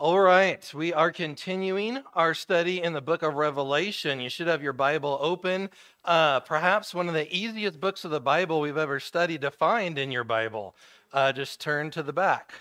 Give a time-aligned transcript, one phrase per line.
[0.00, 4.18] All right, we are continuing our study in the book of Revelation.
[4.18, 5.68] You should have your Bible open.
[6.06, 9.98] Uh, perhaps one of the easiest books of the Bible we've ever studied to find
[9.98, 10.74] in your Bible.
[11.12, 12.54] Uh, just turn to the back.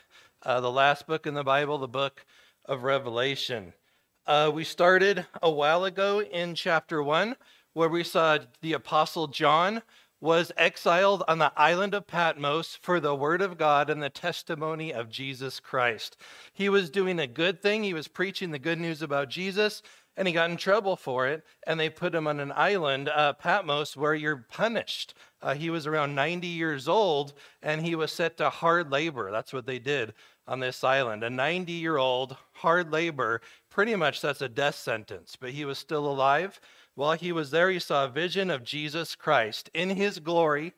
[0.44, 2.26] Uh, the last book in the Bible, the book
[2.66, 3.72] of Revelation.
[4.28, 7.38] Uh, we started a while ago in chapter one,
[7.72, 9.82] where we saw the Apostle John
[10.22, 14.94] was exiled on the island of Patmos for the word of God and the testimony
[14.94, 16.18] of Jesus Christ.
[16.54, 17.84] He was doing a good thing.
[17.84, 19.82] He was preaching the good news about Jesus,
[20.18, 21.44] and he got in trouble for it.
[21.66, 25.14] And they put him on an island, uh, Patmos, where you're punished.
[25.42, 29.32] Uh, he was around 90 years old, and he was set to hard labor.
[29.32, 30.14] That's what they did
[30.46, 31.24] on this island.
[31.24, 35.78] A 90 year old, hard labor, pretty much that's a death sentence, but he was
[35.78, 36.60] still alive
[36.96, 40.74] while he was there, he saw a vision of Jesus Christ in his glory.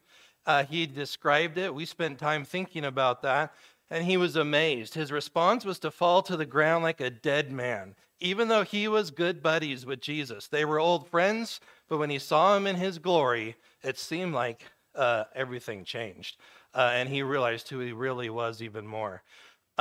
[0.46, 1.74] Uh, he described it.
[1.74, 3.54] We spent time thinking about that,
[3.90, 4.94] and he was amazed.
[4.94, 8.88] His response was to fall to the ground like a dead man, even though he
[8.88, 10.48] was good buddies with Jesus.
[10.48, 14.64] They were old friends, but when he saw him in his glory, it seemed like
[14.96, 16.38] uh, everything changed.
[16.74, 19.24] Uh, and he realized who he really was even more.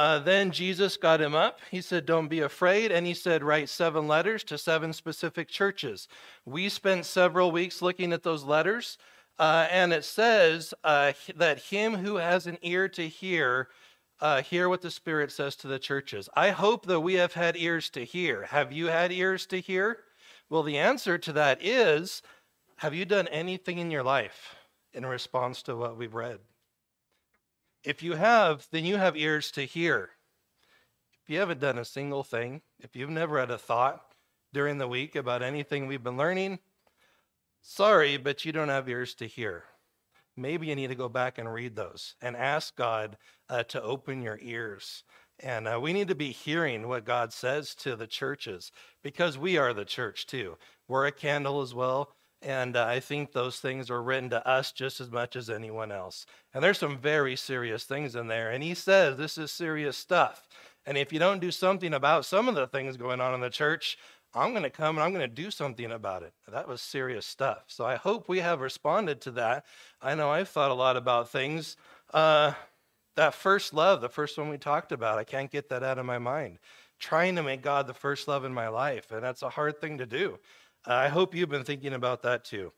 [0.01, 1.61] Uh, then Jesus got him up.
[1.71, 2.91] He said, Don't be afraid.
[2.91, 6.09] And he said, Write seven letters to seven specific churches.
[6.47, 8.97] We spent several weeks looking at those letters.
[9.39, 13.69] Uh, and it says uh, that him who has an ear to hear,
[14.21, 16.31] uh, hear what the Spirit says to the churches.
[16.35, 18.45] I hope that we have had ears to hear.
[18.45, 19.99] Have you had ears to hear?
[20.49, 22.23] Well, the answer to that is
[22.77, 24.55] have you done anything in your life
[24.95, 26.39] in response to what we've read?
[27.83, 30.11] If you have, then you have ears to hear.
[31.23, 34.03] If you haven't done a single thing, if you've never had a thought
[34.53, 36.59] during the week about anything we've been learning,
[37.63, 39.65] sorry, but you don't have ears to hear.
[40.37, 43.17] Maybe you need to go back and read those and ask God
[43.49, 45.05] uh, to open your ears.
[45.39, 49.57] And uh, we need to be hearing what God says to the churches because we
[49.57, 50.59] are the church too.
[50.87, 52.15] We're a candle as well.
[52.43, 55.93] And uh, I think those things are written to us just as much as anyone
[55.93, 56.25] else.
[56.55, 58.51] And there's some very serious things in there.
[58.51, 60.49] And he says this is serious stuff.
[60.87, 63.51] And if you don't do something about some of the things going on in the
[63.51, 63.99] church,
[64.33, 66.33] I'm going to come and I'm going to do something about it.
[66.51, 67.65] That was serious stuff.
[67.67, 69.67] So I hope we have responded to that.
[70.01, 71.77] I know I've thought a lot about things.
[72.15, 72.53] Uh,
[73.17, 76.07] that first love, the first one we talked about, I can't get that out of
[76.07, 76.59] my mind.
[77.01, 79.11] Trying to make God the first love in my life.
[79.11, 80.39] And that's a hard thing to do.
[80.87, 82.73] I hope you've been thinking about that too.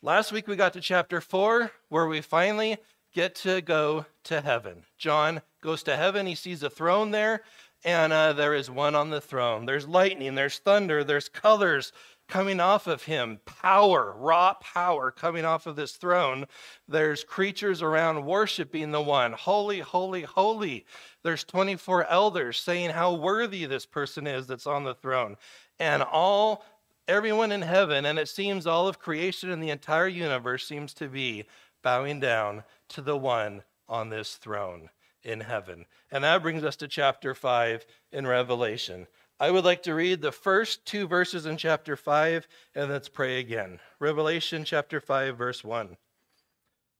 [0.00, 2.78] Last week we got to chapter four, where we finally
[3.12, 4.84] get to go to heaven.
[4.98, 7.42] John goes to heaven, he sees a throne there,
[7.84, 9.66] and uh, there is one on the throne.
[9.66, 11.92] There's lightning, there's thunder, there's colors
[12.28, 16.46] coming off of him, power, raw power coming off of this throne.
[16.88, 19.32] There's creatures around worshiping the one.
[19.32, 20.86] Holy, holy, holy.
[21.22, 25.36] There's 24 elders saying how worthy this person is that's on the throne.
[25.78, 26.64] And all
[27.08, 31.08] everyone in heaven, and it seems all of creation and the entire universe seems to
[31.08, 31.44] be
[31.82, 34.88] bowing down to the one on this throne
[35.22, 35.86] in heaven.
[36.10, 39.06] And that brings us to chapter 5 in Revelation.
[39.40, 43.40] I would like to read the first two verses in chapter 5, and let's pray
[43.40, 43.80] again.
[43.98, 45.96] Revelation chapter 5, verse 1.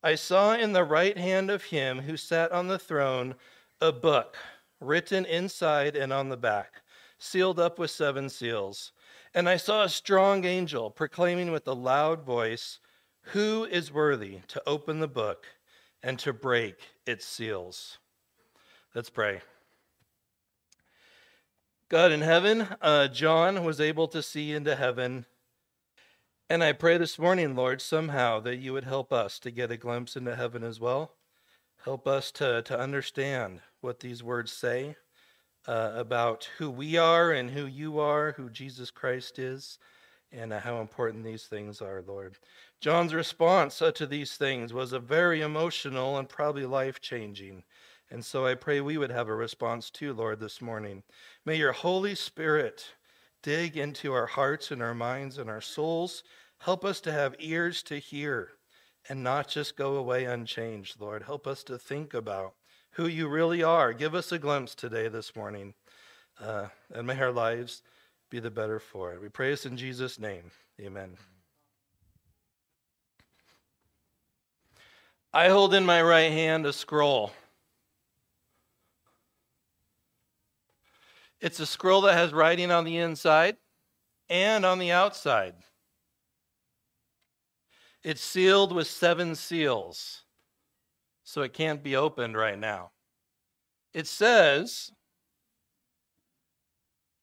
[0.02, 3.36] I saw in the right hand of him who sat on the throne
[3.80, 4.36] a book
[4.80, 6.82] written inside and on the back,
[7.18, 8.92] sealed up with seven seals.
[9.34, 12.80] And I saw a strong angel proclaiming with a loud voice,
[13.32, 15.46] Who is worthy to open the book
[16.02, 16.76] and to break
[17.06, 17.98] its seals?
[18.94, 19.40] Let's pray.
[21.88, 25.24] God in heaven, uh, John was able to see into heaven.
[26.50, 29.78] And I pray this morning, Lord, somehow that you would help us to get a
[29.78, 31.12] glimpse into heaven as well.
[31.84, 34.96] Help us to, to understand what these words say
[35.66, 39.78] uh, about who we are and who you are, who Jesus Christ is,
[40.32, 42.36] and uh, how important these things are, Lord.
[42.80, 47.62] John's response uh, to these things was a very emotional and probably life changing.
[48.10, 51.02] And so I pray we would have a response too, Lord, this morning.
[51.46, 52.94] May your Holy Spirit
[53.42, 56.22] dig into our hearts and our minds and our souls.
[56.58, 58.50] Help us to have ears to hear
[59.08, 61.24] and not just go away unchanged, Lord.
[61.24, 62.54] Help us to think about
[62.92, 63.92] who you really are.
[63.92, 65.74] Give us a glimpse today, this morning,
[66.40, 67.82] uh, and may our lives
[68.30, 69.20] be the better for it.
[69.20, 70.50] We pray this in Jesus' name.
[70.80, 71.16] Amen.
[75.32, 77.32] I hold in my right hand a scroll.
[81.40, 83.56] It's a scroll that has writing on the inside
[84.28, 85.54] and on the outside.
[88.04, 90.21] It's sealed with seven seals
[91.32, 92.90] so it can't be opened right now.
[93.94, 94.92] It says,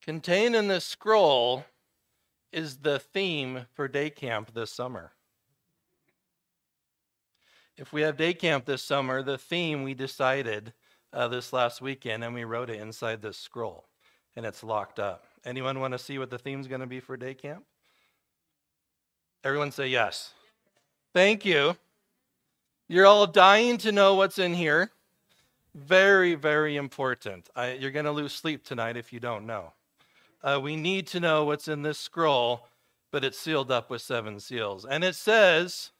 [0.01, 1.63] Contained in this scroll
[2.51, 5.11] is the theme for day camp this summer.
[7.77, 10.73] If we have day camp this summer, the theme we decided
[11.13, 13.85] uh, this last weekend and we wrote it inside this scroll
[14.35, 15.25] and it's locked up.
[15.45, 17.63] Anyone want to see what the theme's going to be for day camp?
[19.43, 20.33] Everyone say yes.
[21.13, 21.75] Thank you.
[22.91, 24.89] You're all dying to know what's in here.
[25.75, 27.47] Very, very important.
[27.55, 29.73] I, you're going to lose sleep tonight if you don't know.
[30.41, 32.67] Uh, we need to know what's in this scroll,
[33.11, 34.85] but it's sealed up with seven seals.
[34.85, 35.91] And it says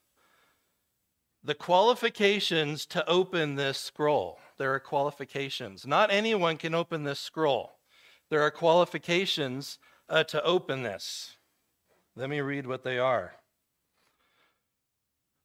[1.43, 4.39] the qualifications to open this scroll.
[4.57, 5.85] There are qualifications.
[5.85, 7.73] Not anyone can open this scroll.
[8.31, 9.77] There are qualifications
[10.09, 11.37] uh, to open this.
[12.15, 13.35] Let me read what they are.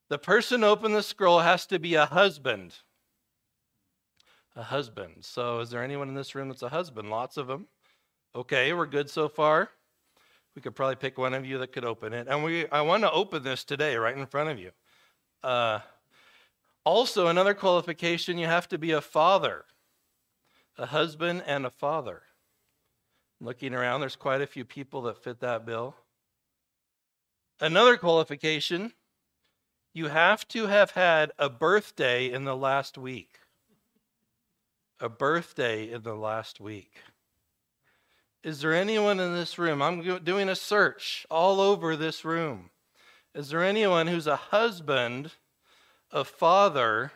[0.08, 2.74] The person opening the scroll has to be a husband.
[4.54, 5.16] A husband.
[5.20, 7.10] So, is there anyone in this room that's a husband?
[7.10, 7.66] Lots of them.
[8.36, 9.70] Okay, we're good so far.
[10.54, 12.28] We could probably pick one of you that could open it.
[12.28, 14.70] And we, I want to open this today right in front of you.
[15.42, 15.80] Uh,
[16.84, 19.64] also, another qualification you have to be a father,
[20.76, 22.22] a husband and a father.
[23.40, 25.96] Looking around, there's quite a few people that fit that bill.
[27.60, 28.92] Another qualification
[29.94, 33.38] you have to have had a birthday in the last week.
[35.00, 36.96] A birthday in the last week.
[38.42, 39.80] Is there anyone in this room?
[39.80, 42.70] I'm doing a search all over this room.
[43.34, 45.30] Is there anyone who's a husband,
[46.10, 47.12] a father,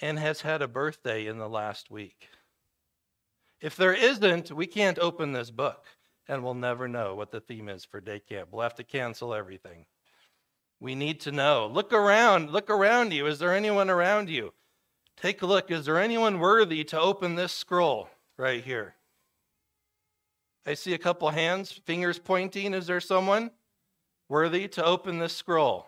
[0.00, 2.28] and has had a birthday in the last week?
[3.60, 5.86] If there isn't, we can't open this book
[6.26, 8.48] and we'll never know what the theme is for day camp.
[8.50, 9.86] We'll have to cancel everything.
[10.80, 11.70] We need to know.
[11.70, 13.26] Look around, look around you.
[13.26, 14.54] Is there anyone around you?
[15.16, 15.70] Take a look.
[15.70, 18.94] Is there anyone worthy to open this scroll right here?
[20.66, 22.72] I see a couple hands, fingers pointing.
[22.72, 23.50] Is there someone
[24.28, 25.86] worthy to open this scroll?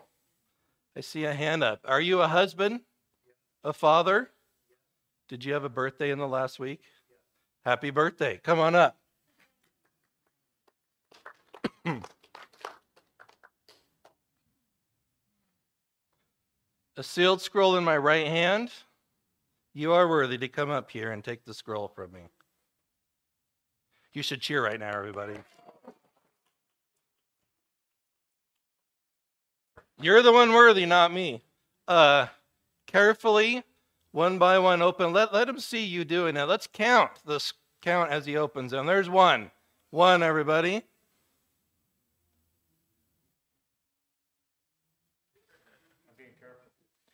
[0.95, 1.79] I see a hand up.
[1.85, 2.81] Are you a husband?
[3.63, 4.29] A father?
[5.27, 6.81] Did you have a birthday in the last week?
[7.65, 8.39] Happy birthday.
[8.43, 8.97] Come on up.
[16.95, 18.71] a sealed scroll in my right hand.
[19.73, 22.21] You are worthy to come up here and take the scroll from me.
[24.13, 25.35] You should cheer right now, everybody.
[29.99, 31.41] You're the one worthy, not me.
[31.87, 32.27] Uh,
[32.85, 33.63] carefully,
[34.11, 35.13] one by one, open.
[35.13, 36.43] Let, let him see you doing it.
[36.43, 38.85] Let's count this count as he opens them.
[38.85, 39.49] There's one.
[39.89, 40.83] One, everybody.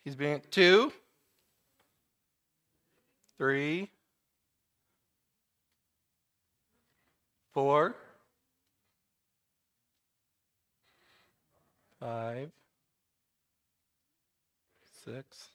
[0.04, 0.92] He's being two,
[3.36, 3.90] three,
[7.52, 7.94] four,
[12.00, 12.50] five,
[15.04, 15.48] six.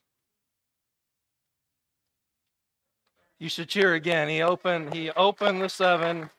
[3.39, 4.29] You should cheer again.
[4.29, 6.29] He opened he opened the seven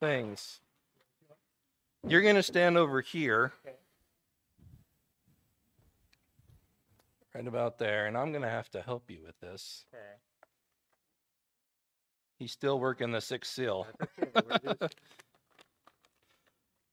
[0.00, 0.60] things.
[2.06, 3.52] You're going to stand over here.
[7.34, 9.86] Right about there, and I'm going to have to help you with this.
[9.94, 10.02] Okay.
[12.38, 13.86] He's still working the sixth seal.
[14.20, 14.86] Okay.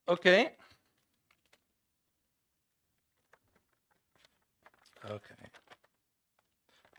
[0.09, 0.49] Okay.
[5.05, 5.35] Okay.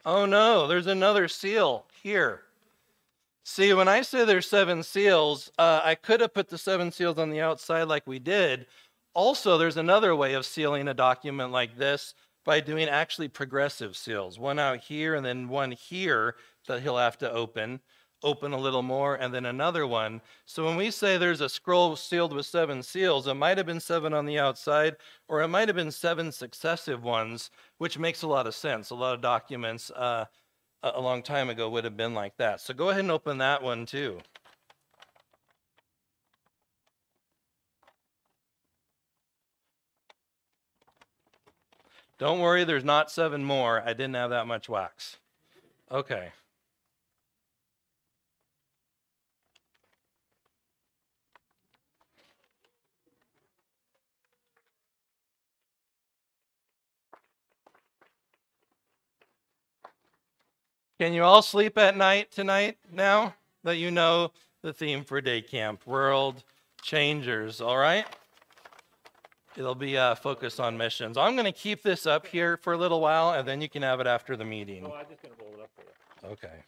[0.07, 2.43] Oh no, there's another seal here.
[3.45, 7.19] See, when I say there's seven seals, uh, I could have put the seven seals
[7.19, 8.67] on the outside like we did.
[9.13, 14.39] Also, there's another way of sealing a document like this by doing actually progressive seals.
[14.39, 17.81] One out here and then one here that he'll have to open
[18.23, 20.21] open a little more, and then another one.
[20.45, 23.81] So when we say there's a scroll sealed with seven seals, it might have been
[23.81, 24.97] seven on the outside,
[25.29, 28.91] or it might have been seven successive ones, which makes a lot of sense.
[28.91, 30.27] A lot of documents uh,
[30.83, 32.61] a a long time ago would have been like that.
[32.61, 34.21] So go ahead and open that one too.
[42.21, 43.83] Don't worry, there's not seven more.
[43.83, 45.17] I didn't have that much wax.
[45.91, 46.29] Okay.
[60.99, 63.35] Can you all sleep at night tonight now
[63.65, 65.87] that you know the theme for day camp?
[65.87, 66.45] World
[66.83, 68.05] changers, all right?
[69.61, 71.19] It'll be uh, focused on missions.
[71.19, 73.83] I'm going to keep this up here for a little while and then you can
[73.83, 74.87] have it after the meeting.
[74.87, 76.33] Oh, I'm just gonna roll it up for you.
[76.33, 76.65] Okay.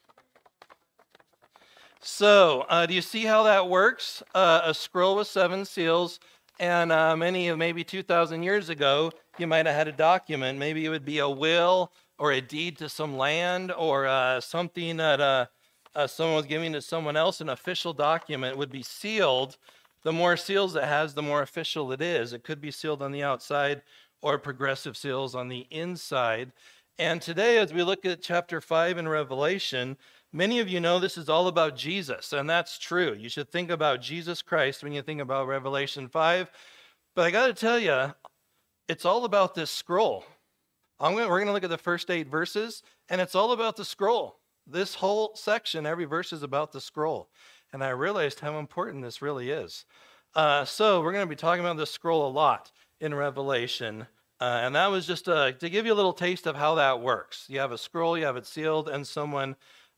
[2.01, 4.23] So, uh, do you see how that works?
[4.35, 6.21] Uh, a scroll with seven seals,
[6.61, 10.59] and uh, many of maybe 2,000 years ago, you might have had a document.
[10.59, 14.99] Maybe it would be a will or a deed to some land or uh, something
[14.99, 15.47] that uh,
[15.95, 17.41] uh, someone was giving to someone else.
[17.41, 19.57] An official document would be sealed.
[20.03, 22.33] The more seals it has, the more official it is.
[22.33, 23.83] It could be sealed on the outside
[24.21, 26.53] or progressive seals on the inside.
[26.99, 29.97] And today, as we look at chapter 5 in Revelation,
[30.35, 33.13] Many of you know this is all about Jesus, and that's true.
[33.13, 36.51] You should think about Jesus Christ when you think about Revelation 5.
[37.15, 38.15] But I got to tell you,
[38.89, 40.25] it's all about this scroll.
[40.99, 43.85] Gonna, we're going to look at the first eight verses, and it's all about the
[43.85, 44.39] scroll.
[44.67, 47.29] This whole section, every verse is about the scroll.
[47.73, 49.85] And I realized how important this really is.
[50.35, 54.07] Uh, so we're going to be talking about this scroll a lot in Revelation.
[54.41, 57.01] Uh, and that was just uh, to give you a little taste of how that
[57.01, 57.47] works.
[57.49, 59.57] You have a scroll, you have it sealed, and someone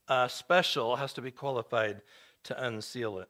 [0.09, 2.02] uh, special has to be qualified
[2.45, 3.28] to unseal it.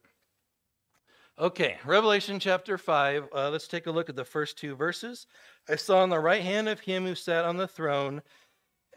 [1.39, 3.29] Okay, Revelation chapter 5.
[3.35, 5.27] Uh, let's take a look at the first two verses.
[5.69, 8.23] I saw on the right hand of him who sat on the throne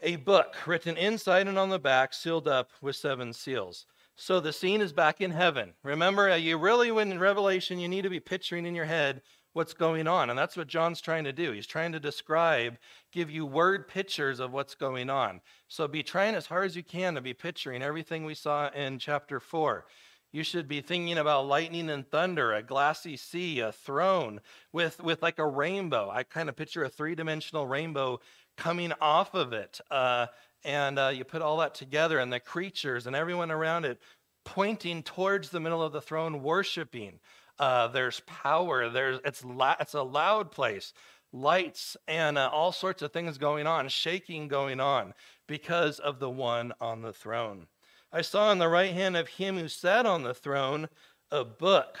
[0.02, 3.86] a book written inside and on the back, sealed up with seven seals.
[4.20, 5.74] So the scene is back in heaven.
[5.84, 9.22] Remember, uh, you really, when in Revelation, you need to be picturing in your head
[9.52, 10.28] what's going on.
[10.28, 11.52] And that's what John's trying to do.
[11.52, 12.78] He's trying to describe,
[13.12, 15.40] give you word pictures of what's going on.
[15.68, 18.98] So be trying as hard as you can to be picturing everything we saw in
[18.98, 19.86] chapter 4.
[20.32, 24.40] You should be thinking about lightning and thunder, a glassy sea, a throne
[24.72, 26.10] with, with like a rainbow.
[26.10, 28.18] I kind of picture a three dimensional rainbow
[28.56, 29.80] coming off of it.
[29.92, 30.26] Uh,
[30.64, 34.00] and uh, you put all that together, and the creatures and everyone around it
[34.44, 37.20] pointing towards the middle of the throne, worshiping.
[37.58, 38.88] Uh, there's power.
[38.88, 40.92] There's it's la- it's a loud place.
[41.32, 45.12] Lights and uh, all sorts of things going on, shaking going on
[45.46, 47.66] because of the one on the throne.
[48.10, 50.88] I saw on the right hand of him who sat on the throne
[51.30, 51.98] a book.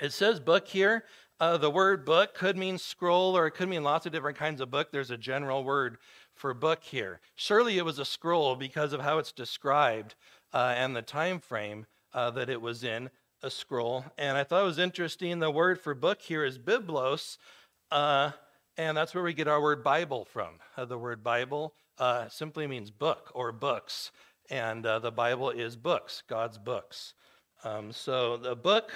[0.00, 1.04] It says book here.
[1.40, 4.62] Uh, the word book could mean scroll or it could mean lots of different kinds
[4.62, 4.90] of book.
[4.90, 5.98] There's a general word
[6.34, 7.20] for book here.
[7.34, 10.14] Surely it was a scroll because of how it's described
[10.52, 13.10] uh, and the time frame uh, that it was in
[13.42, 14.04] a scroll.
[14.18, 15.38] And I thought it was interesting.
[15.38, 17.36] The word for book here is biblos,
[17.90, 18.32] uh,
[18.76, 20.54] and that's where we get our word Bible from.
[20.76, 24.10] Uh, the word Bible uh, simply means book or books,
[24.50, 27.14] and uh, the Bible is books, God's books.
[27.62, 28.92] Um, so the book,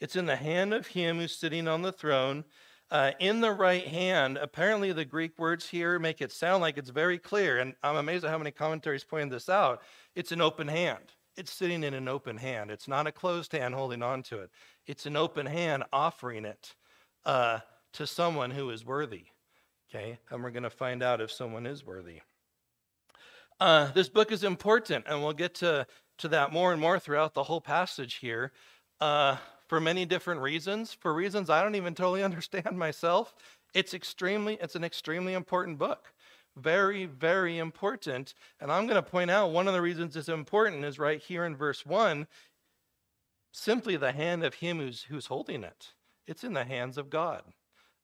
[0.00, 2.44] it's in the hand of him who's sitting on the throne.
[2.90, 6.90] Uh, in the right hand, apparently the Greek words here make it sound like it's
[6.90, 9.82] very clear, and I'm amazed at how many commentaries point this out.
[10.14, 12.70] It's an open hand it's sitting in an open hand.
[12.70, 14.50] It's not a closed hand holding on to it.
[14.86, 16.74] It's an open hand offering it
[17.24, 17.60] uh,
[17.94, 19.24] to someone who is worthy.
[19.88, 22.20] Okay, and we're going to find out if someone is worthy.
[23.58, 25.86] Uh, this book is important, and we'll get to,
[26.18, 28.52] to that more and more throughout the whole passage here
[29.00, 29.36] uh,
[29.70, 30.92] for many different reasons.
[30.92, 33.34] For reasons I don't even totally understand myself,
[33.72, 36.12] it's extremely it's an extremely important book
[36.56, 38.34] very, very important.
[38.60, 41.44] And I'm going to point out one of the reasons it's important is right here
[41.44, 42.26] in verse 1
[43.52, 45.92] simply the hand of him who's, who's holding it.
[46.26, 47.44] It's in the hands of God.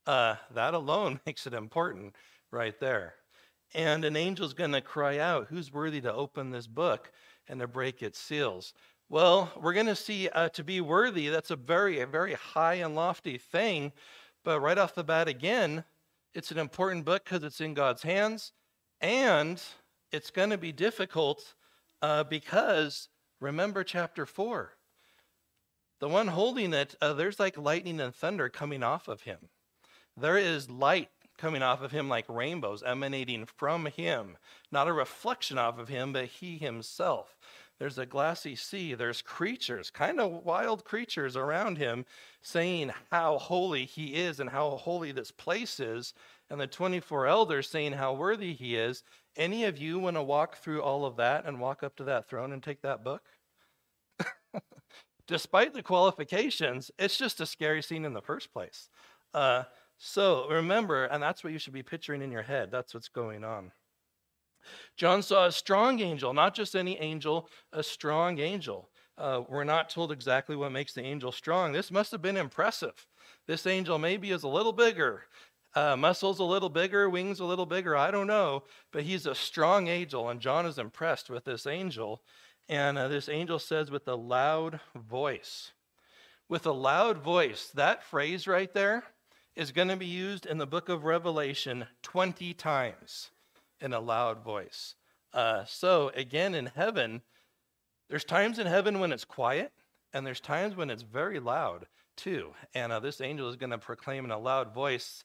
[0.06, 2.14] Uh, that alone makes it important
[2.52, 3.14] right there.
[3.74, 7.10] And an angel's going to cry out, Who's worthy to open this book
[7.48, 8.72] and to break its seals?
[9.08, 12.74] Well, we're going to see uh, to be worthy, that's a very, a very high
[12.74, 13.92] and lofty thing.
[14.42, 15.84] But right off the bat, again,
[16.34, 18.52] it's an important book because it's in God's hands,
[19.00, 19.62] and
[20.10, 21.54] it's going to be difficult
[22.02, 23.08] uh, because
[23.40, 24.72] remember chapter 4.
[26.00, 29.38] The one holding it, uh, there's like lightning and thunder coming off of him.
[30.16, 34.36] There is light coming off of him like rainbows emanating from him,
[34.72, 37.36] not a reflection off of him, but he himself.
[37.78, 38.94] There's a glassy sea.
[38.94, 42.06] There's creatures, kind of wild creatures around him,
[42.42, 46.14] saying how holy he is and how holy this place is.
[46.48, 49.02] And the 24 elders saying how worthy he is.
[49.36, 52.28] Any of you want to walk through all of that and walk up to that
[52.28, 53.22] throne and take that book?
[55.26, 58.88] Despite the qualifications, it's just a scary scene in the first place.
[59.34, 59.64] Uh,
[59.98, 62.70] so remember, and that's what you should be picturing in your head.
[62.70, 63.72] That's what's going on.
[64.96, 68.90] John saw a strong angel, not just any angel, a strong angel.
[69.18, 71.72] Uh, we're not told exactly what makes the angel strong.
[71.72, 73.06] This must have been impressive.
[73.46, 75.24] This angel maybe is a little bigger,
[75.74, 79.34] uh, muscles a little bigger, wings a little bigger, I don't know, but he's a
[79.34, 82.22] strong angel, and John is impressed with this angel.
[82.68, 85.72] And uh, this angel says, with a loud voice.
[86.48, 89.04] With a loud voice, that phrase right there
[89.54, 93.30] is going to be used in the book of Revelation 20 times
[93.80, 94.94] in a loud voice.
[95.32, 97.22] Uh, so, again, in heaven,
[98.08, 99.72] There's times in heaven when it's quiet,
[100.12, 102.52] and there's times when it's very loud too.
[102.74, 105.24] And uh, this angel is going to proclaim in a loud voice.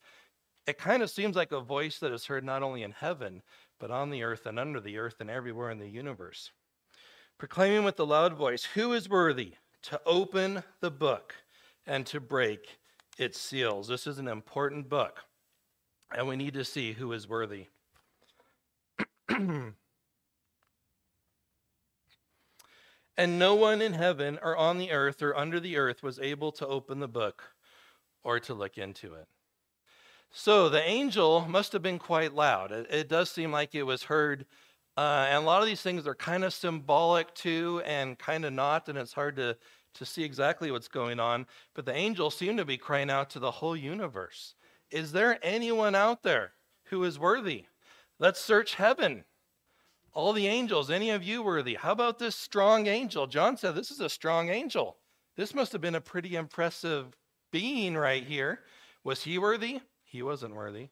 [0.68, 3.44] It kind of seems like a voice that is heard not only in heaven,
[3.80, 6.52] but on the earth and under the earth and everywhere in the universe.
[7.38, 9.54] Proclaiming with a loud voice, Who is worthy
[9.84, 11.36] to open the book
[11.86, 12.80] and to break
[13.18, 13.88] its seals?
[13.88, 15.20] This is an important book,
[16.16, 17.68] and we need to see who is worthy.
[23.18, 26.52] And no one in heaven or on the earth or under the earth was able
[26.54, 27.54] to open the book
[28.24, 29.28] or to look into it.
[30.32, 32.72] So the angel must have been quite loud.
[32.72, 34.46] It, it does seem like it was heard.
[34.98, 38.54] Uh, and a lot of these things are kind of symbolic too and kind of
[38.54, 39.58] not, and it's hard to,
[39.96, 41.46] to see exactly what's going on.
[41.74, 44.56] But the angels seem to be crying out to the whole universe
[44.90, 46.54] Is there anyone out there
[46.86, 47.66] who is worthy?
[48.22, 49.26] Let's search heaven
[50.14, 51.76] all the angels, any of you worthy?
[51.76, 53.28] How about this strong angel?
[53.28, 54.98] John said this is a strong angel.
[55.38, 57.16] This must have been a pretty impressive
[57.52, 58.60] being right here.
[59.04, 59.80] Was he worthy?
[60.04, 60.90] He wasn't worthy.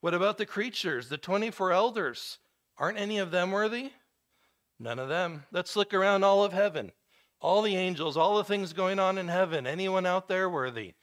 [0.00, 2.38] What about the creatures, the 24 elders?
[2.78, 3.92] Aren't any of them worthy?
[4.80, 5.44] None of them.
[5.52, 6.92] Let's look around all of heaven.
[7.40, 9.66] All the angels, all the things going on in heaven.
[9.66, 10.94] Anyone out there worthy?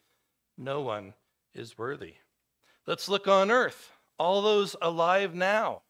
[0.58, 1.14] No one
[1.54, 2.16] is worthy.
[2.88, 3.92] Let's look on earth.
[4.20, 5.82] All those alive now.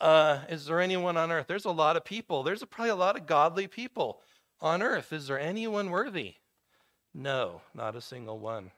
[0.00, 1.46] Uh, is there anyone on earth?
[1.46, 2.42] There's a lot of people.
[2.42, 4.20] There's probably a lot of godly people
[4.60, 5.12] on earth.
[5.12, 6.34] Is there anyone worthy?
[7.14, 8.70] No, not a single one.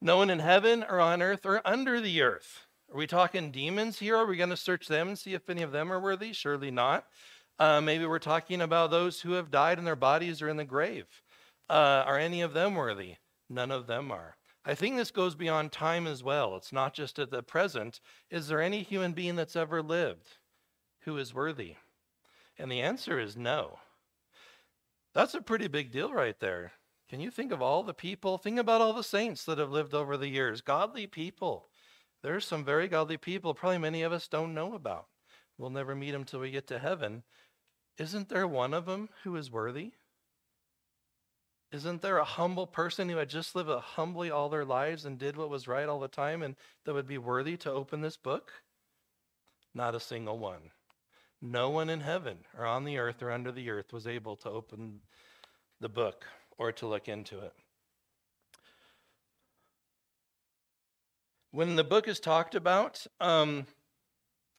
[0.00, 2.66] No one in heaven or on earth or under the earth.
[2.92, 4.16] Are we talking demons here?
[4.16, 6.32] Are we going to search them and see if any of them are worthy?
[6.32, 7.06] Surely not.
[7.58, 10.64] Uh, maybe we're talking about those who have died and their bodies are in the
[10.64, 11.06] grave.
[11.70, 13.16] Uh, are any of them worthy?
[13.48, 14.36] None of them are.
[14.64, 16.56] I think this goes beyond time as well.
[16.56, 18.00] It's not just at the present.
[18.30, 20.38] Is there any human being that's ever lived
[21.00, 21.76] who is worthy?
[22.58, 23.78] And the answer is no.
[25.14, 26.72] That's a pretty big deal right there.
[27.08, 28.38] Can you think of all the people?
[28.38, 31.68] Think about all the saints that have lived over the years, godly people.
[32.22, 35.08] There's some very godly people, probably many of us don't know about.
[35.58, 37.24] We'll never meet them till we get to heaven.
[37.98, 39.92] Isn't there one of them who is worthy?
[41.72, 45.38] Isn't there a humble person who had just lived humbly all their lives and did
[45.38, 46.54] what was right all the time and
[46.84, 48.52] that would be worthy to open this book?
[49.74, 50.70] Not a single one.
[51.40, 54.50] No one in heaven or on the earth or under the earth was able to
[54.50, 55.00] open
[55.80, 56.26] the book
[56.58, 57.54] or to look into it.
[61.52, 63.66] When the book is talked about, um,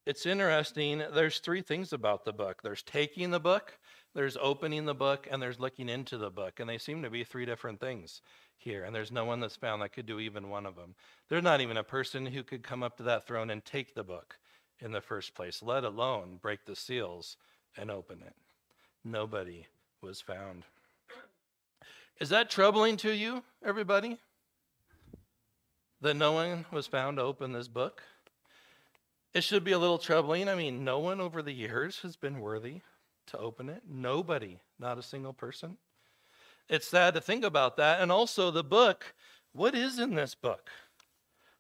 [0.06, 1.04] it's interesting.
[1.14, 3.78] There's three things about the book there's taking the book,
[4.14, 6.60] there's opening the book and there's looking into the book.
[6.60, 8.22] And they seem to be three different things
[8.58, 8.84] here.
[8.84, 10.96] And there's no one that's found that could do even one of them.
[11.30, 14.04] There's not even a person who could come up to that throne and take the
[14.04, 14.38] book
[14.80, 17.38] in the first place, let alone break the seals
[17.78, 18.36] and open it.
[19.04, 19.68] Nobody
[20.02, 20.64] was found.
[22.20, 24.20] Is that troubling to you, everybody?
[26.02, 28.04] That no one was found to open this book?
[29.34, 30.48] It should be a little troubling.
[30.48, 32.82] I mean, no one over the years has been worthy
[33.28, 33.84] to open it.
[33.90, 35.78] Nobody, not a single person.
[36.70, 38.02] It's sad to think about that.
[38.02, 39.14] And also, the book
[39.54, 40.72] what is in this book?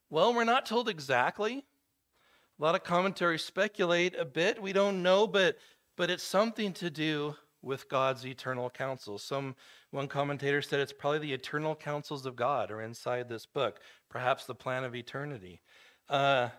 [0.10, 1.64] Well, we're not told exactly.
[2.60, 4.62] A lot of commentaries speculate a bit.
[4.62, 5.58] We don't know, but,
[5.96, 9.20] but it's something to do with God's eternal counsel.
[9.20, 9.56] Some
[9.92, 14.46] one commentator said it's probably the eternal counsels of God are inside this book, perhaps
[14.46, 15.62] the plan of eternity.
[16.10, 16.50] Uh,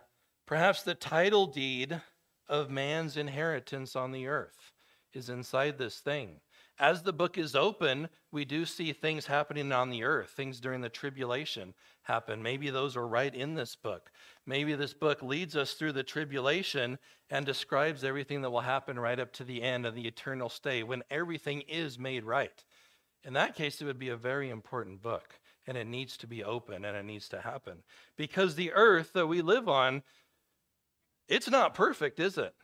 [0.47, 2.01] perhaps the title deed
[2.49, 4.73] of man's inheritance on the earth
[5.15, 6.41] is inside this thing.
[6.79, 10.81] As the book is open, we do see things happening on the earth, things during
[10.81, 11.73] the tribulation
[12.03, 12.43] happen.
[12.43, 14.11] Maybe those are right in this book.
[14.45, 16.99] Maybe this book leads us through the tribulation
[17.31, 20.83] and describes everything that will happen right up to the end of the eternal stay
[20.83, 22.65] when everything is made right.
[23.23, 26.45] In that case, it would be a very important book, and it needs to be
[26.45, 27.85] open and it needs to happen.
[28.17, 30.03] Because the earth that we live on,
[31.29, 32.55] it's not perfect, is it?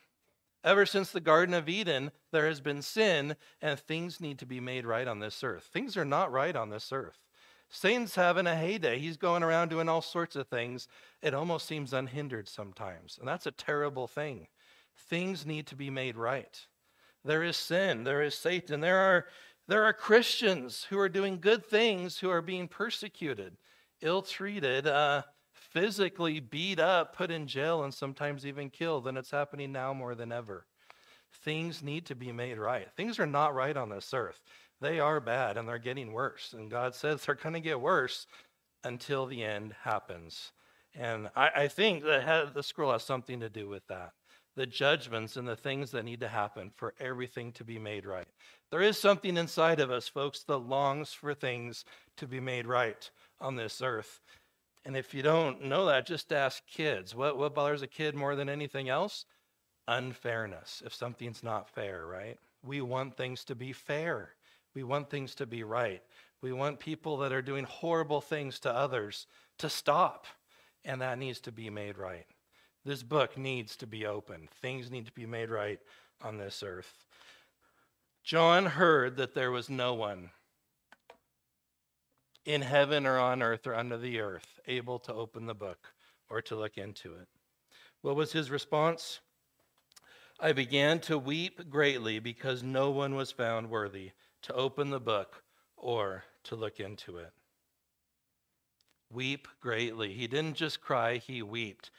[0.62, 4.60] Ever since the Garden of Eden, there has been sin, and things need to be
[4.60, 5.64] made right on this earth.
[5.72, 7.18] Things are not right on this earth.
[7.70, 8.98] Satan's having a heyday.
[8.98, 10.88] He's going around doing all sorts of things.
[11.22, 14.48] It almost seems unhindered sometimes, and that's a terrible thing.
[15.08, 16.66] Things need to be made right.
[17.24, 19.26] There is sin, there is Satan, there are,
[19.68, 23.56] there are Christians who are doing good things who are being persecuted,
[24.02, 24.86] ill treated.
[24.86, 25.22] Uh,
[25.70, 29.06] physically beat up, put in jail, and sometimes even killed.
[29.06, 30.66] And it's happening now more than ever.
[31.44, 32.88] Things need to be made right.
[32.96, 34.40] Things are not right on this earth.
[34.80, 36.54] They are bad and they're getting worse.
[36.56, 38.26] And God says they're going to get worse
[38.82, 40.52] until the end happens.
[40.94, 44.12] And I, I think the scroll has something to do with that.
[44.56, 48.26] the judgments and the things that need to happen for everything to be made right.
[48.70, 51.84] There is something inside of us, folks, that longs for things
[52.16, 54.20] to be made right on this earth.
[54.84, 57.14] And if you don't know that, just ask kids.
[57.14, 59.26] What, what bothers a kid more than anything else?
[59.88, 60.82] Unfairness.
[60.84, 62.38] If something's not fair, right?
[62.64, 64.30] We want things to be fair.
[64.74, 66.02] We want things to be right.
[66.42, 69.26] We want people that are doing horrible things to others
[69.58, 70.26] to stop.
[70.84, 72.26] And that needs to be made right.
[72.84, 74.48] This book needs to be opened.
[74.62, 75.78] Things need to be made right
[76.22, 77.04] on this earth.
[78.24, 80.30] John heard that there was no one
[82.44, 85.92] in heaven or on earth or under the earth able to open the book
[86.28, 87.28] or to look into it.
[88.02, 89.20] What was his response?
[90.38, 95.42] I began to weep greatly because no one was found worthy to open the book
[95.76, 97.32] or to look into it.
[99.12, 100.14] Weep greatly.
[100.14, 101.90] He didn't just cry, he wept,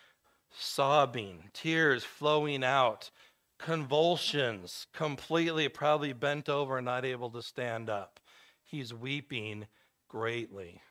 [0.49, 3.11] sobbing, tears flowing out,
[3.59, 8.19] convulsions, completely probably bent over, not able to stand up.
[8.63, 9.67] He's weeping
[10.11, 10.81] greatly.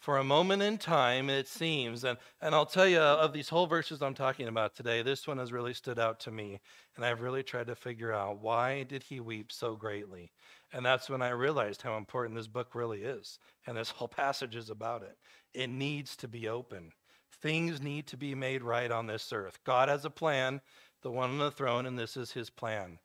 [0.00, 3.66] For a moment in time, it seems, and, and I'll tell you, of these whole
[3.66, 6.60] verses I'm talking about today, this one has really stood out to me.
[6.94, 10.30] And I've really tried to figure out why did he weep so greatly?
[10.72, 13.40] And that's when I realized how important this book really is.
[13.66, 15.16] And this whole passage is about it.
[15.52, 16.92] It needs to be open.
[17.40, 19.58] Things need to be made right on this earth.
[19.64, 20.60] God has a plan,
[21.02, 22.98] the one on the throne, and this is his plan.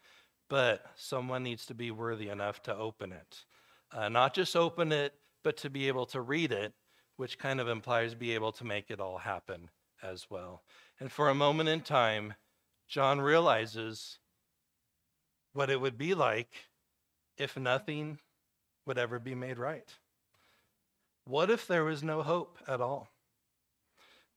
[0.48, 3.46] But someone needs to be worthy enough to open it.
[3.92, 6.74] Uh, not just open it, but to be able to read it,
[7.16, 9.70] which kind of implies be able to make it all happen
[10.04, 10.64] as well.
[11.00, 12.34] And for a moment in time,
[12.88, 14.20] John realizes
[15.54, 16.50] what it would be like
[17.38, 18.20] if nothing
[18.86, 19.90] would ever be made right.
[21.26, 23.10] What if there was no hope at all?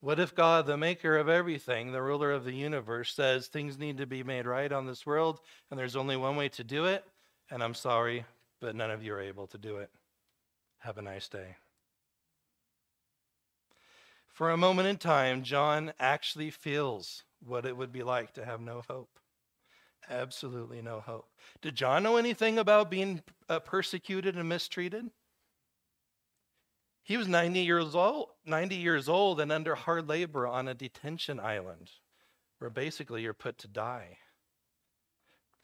[0.01, 3.97] What if God, the maker of everything, the ruler of the universe, says things need
[3.97, 7.05] to be made right on this world and there's only one way to do it?
[7.51, 8.25] And I'm sorry,
[8.61, 9.89] but none of you are able to do it.
[10.79, 11.57] Have a nice day.
[14.27, 18.61] For a moment in time, John actually feels what it would be like to have
[18.61, 19.19] no hope.
[20.09, 21.27] Absolutely no hope.
[21.61, 25.09] Did John know anything about being uh, persecuted and mistreated?
[27.03, 31.39] He was 90 years old, 90 years old and under hard labor on a detention
[31.39, 31.91] island
[32.59, 34.17] where basically you're put to die.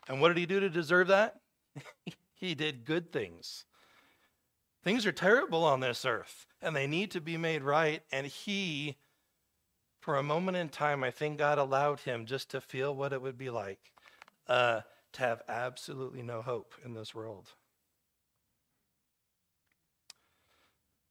[0.08, 1.36] And what did he do to deserve that?
[2.38, 3.66] he did good things.
[4.84, 8.02] Things are terrible on this earth and they need to be made right.
[8.12, 8.96] And he,
[10.00, 13.22] for a moment in time, I think God allowed him just to feel what it
[13.22, 13.80] would be like
[14.48, 14.82] uh,
[15.14, 17.50] to have absolutely no hope in this world.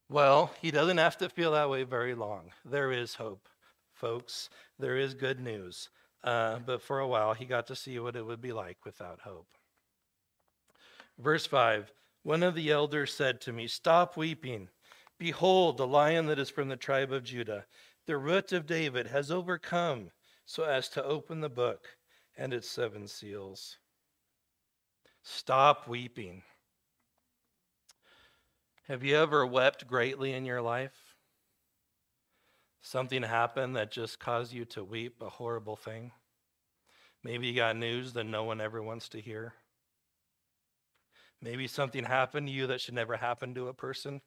[0.09, 2.53] Well, he doesn't have to feel that way very long.
[2.65, 3.49] There is hope,
[3.93, 4.49] folks.
[4.79, 5.89] There is good news.
[6.23, 9.21] Uh, but for a while, he got to see what it would be like without
[9.21, 9.49] hope.
[11.19, 14.69] Verse 5 One of the elders said to me, Stop weeping.
[15.19, 17.65] Behold, the lion that is from the tribe of Judah,
[18.07, 20.11] the root of David, has overcome
[20.45, 21.89] so as to open the book
[22.37, 23.79] and its seven seals.
[25.23, 26.43] Stop weeping.
[28.89, 31.17] Have you ever wept greatly in your life?
[32.83, 36.13] Something happened that just caused you to weep, a horrible thing?
[37.25, 39.55] Maybe you got news that no one ever wants to hear.
[41.43, 44.21] Maybe something happened to you that should never happen to a person.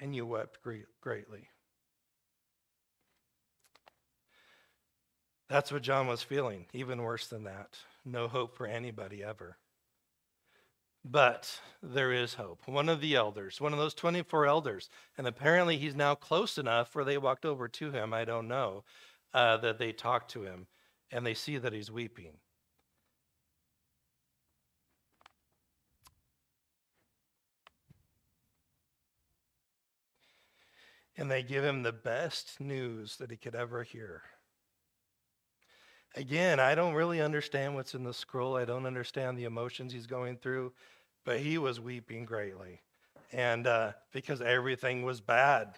[0.00, 1.48] And you wept greatly.
[5.48, 7.78] That's what John was feeling, even worse than that.
[8.04, 9.56] No hope for anybody ever.
[11.04, 12.60] But there is hope.
[12.66, 16.94] One of the elders, one of those 24 elders, and apparently he's now close enough
[16.94, 18.84] where they walked over to him, I don't know,
[19.32, 20.66] uh, that they talked to him
[21.10, 22.34] and they see that he's weeping.
[31.18, 34.22] And they give him the best news that he could ever hear.
[36.14, 38.56] Again, I don't really understand what's in the scroll.
[38.56, 40.72] I don't understand the emotions he's going through
[41.28, 42.80] but he was weeping greatly.
[43.32, 45.74] And uh, because everything was bad.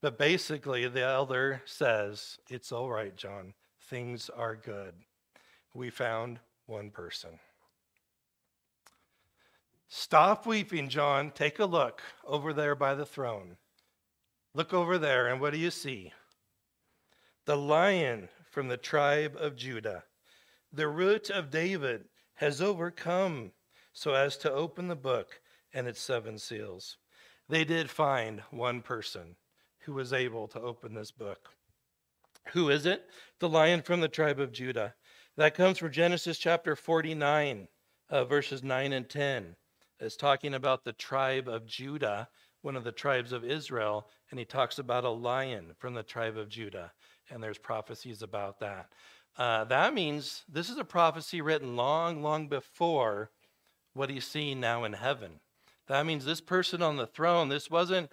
[0.00, 3.52] But basically, the elder says, It's all right, John.
[3.90, 4.94] Things are good.
[5.74, 7.38] We found one person.
[9.88, 11.30] Stop weeping, John.
[11.30, 13.58] Take a look over there by the throne.
[14.54, 16.12] Look over there, and what do you see?
[17.46, 20.04] The lion from the tribe of Judah,
[20.70, 23.52] the root of David, has overcome
[23.92, 25.40] so as to open the book
[25.72, 26.98] and its seven seals.
[27.48, 29.36] They did find one person
[29.80, 31.48] who was able to open this book.
[32.52, 33.08] Who is it?
[33.38, 34.94] The lion from the tribe of Judah.
[35.36, 37.68] That comes from Genesis chapter 49,
[38.10, 39.56] uh, verses 9 and 10.
[39.98, 42.28] It's talking about the tribe of Judah,
[42.62, 46.36] one of the tribes of Israel, and he talks about a lion from the tribe
[46.36, 46.92] of Judah,
[47.30, 48.88] and there's prophecies about that.
[49.36, 53.30] Uh, that means this is a prophecy written long, long before
[53.94, 55.40] what he's seeing now in heaven.
[55.88, 58.10] That means this person on the throne, this wasn't,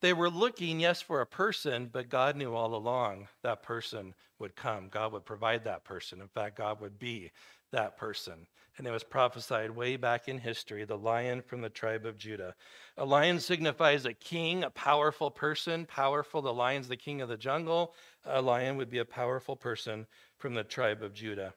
[0.00, 4.56] they were looking, yes, for a person, but God knew all along that person would
[4.56, 4.88] come.
[4.88, 6.20] God would provide that person.
[6.20, 7.30] In fact, God would be
[7.72, 8.46] that person.
[8.78, 12.54] And it was prophesied way back in history the lion from the tribe of Judah.
[12.96, 16.40] A lion signifies a king, a powerful person, powerful.
[16.40, 17.94] The lion's the king of the jungle.
[18.24, 20.06] A lion would be a powerful person
[20.38, 21.52] from the tribe of Judah.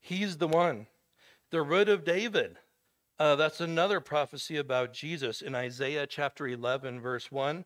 [0.00, 0.86] He's the one,
[1.50, 2.58] the root of David.
[3.18, 7.64] Uh, that's another prophecy about Jesus in Isaiah chapter 11, verse 1.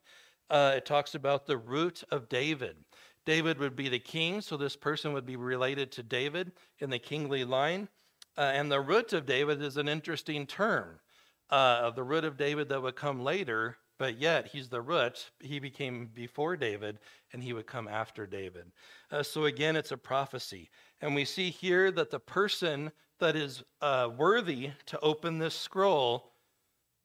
[0.49, 2.77] Uh, it talks about the root of David.
[3.25, 6.99] David would be the king, so this person would be related to David in the
[6.99, 7.89] kingly line.
[8.37, 11.01] Uh, and the root of David is an interesting term.
[11.51, 15.31] Uh, the root of David that would come later, but yet he's the root.
[15.41, 16.99] He became before David,
[17.33, 18.73] and he would come after David.
[19.11, 20.71] Uh, so again, it's a prophecy.
[21.01, 26.33] And we see here that the person that is uh, worthy to open this scroll,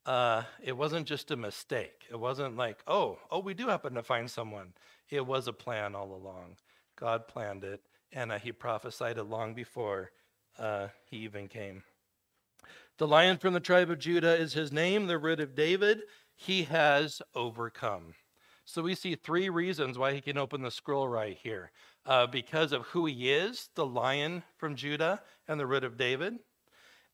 [0.05, 2.05] uh, it wasn't just a mistake.
[2.09, 4.73] It wasn't like, oh, oh, we do happen to find someone.
[5.09, 6.55] It was a plan all along.
[6.95, 7.81] God planned it,
[8.13, 10.11] and uh, he prophesied it long before
[10.59, 11.83] uh, he even came.
[12.97, 16.01] The lion from the tribe of Judah is his name, the root of David.
[16.35, 18.15] He has overcome.
[18.65, 21.71] So we see three reasons why he can open the scroll right here
[22.05, 26.39] uh, because of who he is, the lion from Judah and the root of David.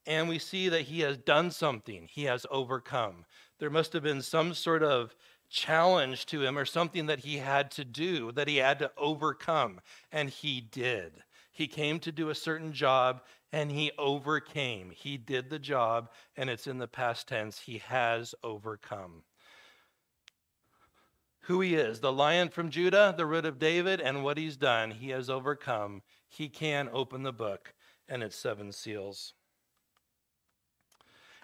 [0.05, 3.25] And we see that he has done something, he has overcome.
[3.59, 5.15] There must have been some sort of
[5.49, 9.79] challenge to him or something that he had to do, that he had to overcome,
[10.11, 11.23] and he did.
[11.53, 13.21] He came to do a certain job
[13.53, 14.89] and he overcame.
[14.89, 17.59] He did the job, and it's in the past tense.
[17.59, 19.21] He has overcome.
[21.41, 24.89] Who he is, the lion from Judah, the root of David, and what he's done.
[24.89, 26.01] He has overcome.
[26.27, 27.75] He can open the book
[28.09, 29.33] and its seven seals.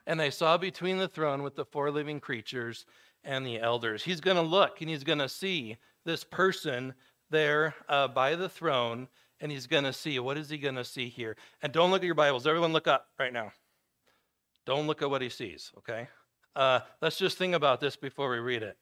[0.07, 2.87] And I saw between the throne with the four living creatures
[3.23, 4.03] and the elders.
[4.03, 6.95] He's going to look and he's going to see this person
[7.29, 9.07] there uh, by the throne
[9.39, 10.19] and he's going to see.
[10.19, 11.35] What is he going to see here?
[11.61, 12.47] And don't look at your Bibles.
[12.47, 13.51] Everyone, look up right now.
[14.65, 16.07] Don't look at what he sees, okay?
[16.55, 18.77] Uh, let's just think about this before we read it.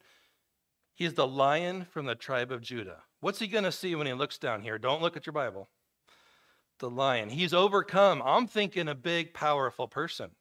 [0.93, 3.03] He's the lion from the tribe of Judah.
[3.19, 4.79] What's he going to see when he looks down here?
[4.79, 5.69] Don't look at your Bible.
[6.79, 7.29] The lion.
[7.29, 8.21] He's overcome.
[8.25, 10.31] I'm thinking a big, powerful person.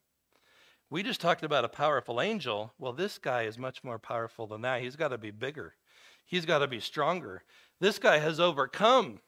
[0.88, 2.72] We just talked about a powerful angel.
[2.78, 4.82] Well, this guy is much more powerful than that.
[4.82, 5.74] He's got to be bigger,
[6.24, 7.42] he's got to be stronger.
[7.80, 9.20] This guy has overcome.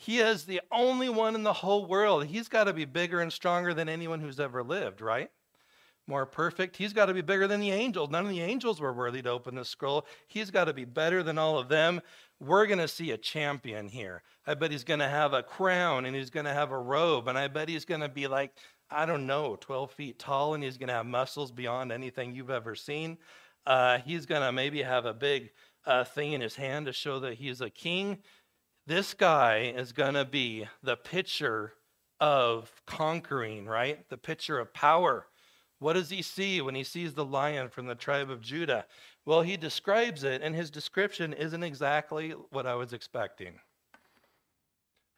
[0.00, 2.26] He is the only one in the whole world.
[2.26, 5.28] He's got to be bigger and stronger than anyone who's ever lived, right?
[6.06, 6.76] More perfect.
[6.76, 8.08] He's got to be bigger than the angels.
[8.08, 10.06] None of the angels were worthy to open the scroll.
[10.28, 12.00] He's got to be better than all of them.
[12.38, 14.22] We're going to see a champion here.
[14.46, 17.26] I bet he's going to have a crown and he's going to have a robe.
[17.26, 18.52] And I bet he's going to be like,
[18.88, 22.50] I don't know, 12 feet tall and he's going to have muscles beyond anything you've
[22.50, 23.18] ever seen.
[23.66, 25.50] Uh, he's going to maybe have a big
[25.84, 28.18] uh, thing in his hand to show that he's a king.
[28.88, 31.74] This guy is going to be the picture
[32.20, 34.08] of conquering, right?
[34.08, 35.26] The picture of power.
[35.78, 38.86] What does he see when he sees the lion from the tribe of Judah?
[39.26, 43.60] Well, he describes it, and his description isn't exactly what I was expecting.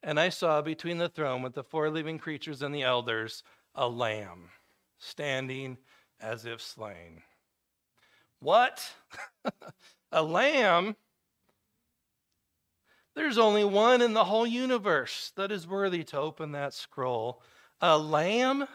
[0.02, 3.44] And I saw between the throne with the four living creatures and the elders
[3.76, 4.50] a lamb
[4.98, 5.78] standing
[6.20, 7.22] as if slain.
[8.40, 8.82] What?
[10.10, 10.96] a lamb?
[13.14, 17.42] There's only one in the whole universe that is worthy to open that scroll.
[17.80, 18.66] A lamb?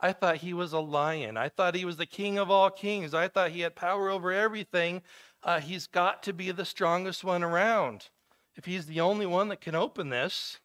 [0.00, 1.36] I thought he was a lion.
[1.36, 3.14] I thought he was the king of all kings.
[3.14, 5.02] I thought he had power over everything.
[5.42, 8.08] Uh, he's got to be the strongest one around.
[8.56, 10.60] If he's the only one that can open this,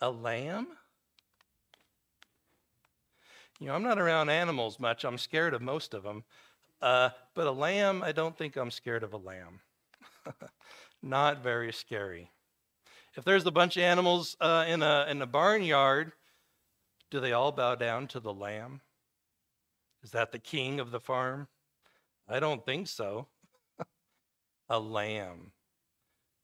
[0.00, 0.68] a lamb?
[3.58, 5.04] You know, I'm not around animals much.
[5.04, 6.24] I'm scared of most of them.
[6.80, 9.60] Uh, but a lamb, I don't think I'm scared of a lamb.
[11.02, 12.30] not very scary.
[13.16, 16.12] If there's a bunch of animals uh, in, a, in a barnyard,
[17.10, 18.80] do they all bow down to the lamb?
[20.02, 21.48] Is that the king of the farm?
[22.28, 23.26] I don't think so.
[24.68, 25.50] a lamb,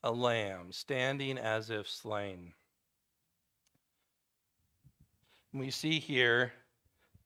[0.02, 2.52] a lamb standing as if slain.
[5.52, 6.52] We see here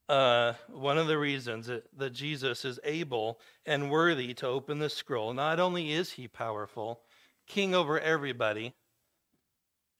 [0.08, 4.90] uh, one of the reasons that, that Jesus is able and worthy to open the
[4.90, 5.32] scroll.
[5.32, 7.00] Not only is he powerful,
[7.50, 8.74] king over everybody.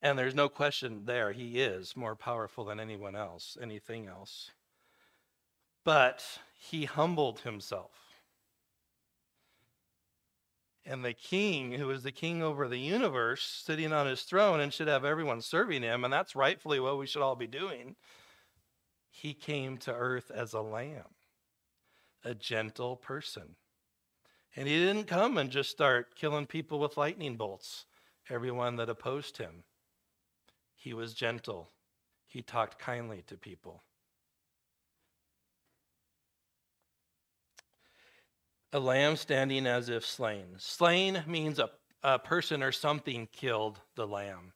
[0.02, 4.50] And there's no question there, he is more powerful than anyone else, anything else.
[5.84, 6.24] But
[6.58, 7.90] he humbled himself.
[10.86, 14.72] And the king, who is the king over the universe, sitting on his throne and
[14.72, 17.96] should have everyone serving him, and that's rightfully what we should all be doing,
[19.10, 21.14] he came to earth as a lamb,
[22.24, 23.56] a gentle person.
[24.56, 27.86] And he didn't come and just start killing people with lightning bolts,
[28.28, 29.64] everyone that opposed him.
[30.74, 31.70] He was gentle,
[32.26, 33.82] he talked kindly to people.
[38.72, 40.54] A lamb standing as if slain.
[40.58, 41.70] Slain means a,
[42.02, 44.52] a person or something killed the lamb.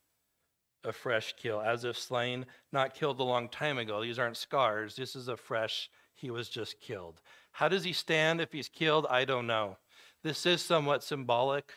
[0.84, 4.02] A fresh kill, as if slain, not killed a long time ago.
[4.02, 4.94] These aren't scars.
[4.94, 7.20] This is a fresh, he was just killed.
[7.52, 9.06] How does he stand if he's killed?
[9.10, 9.78] I don't know.
[10.24, 11.70] This is somewhat symbolic.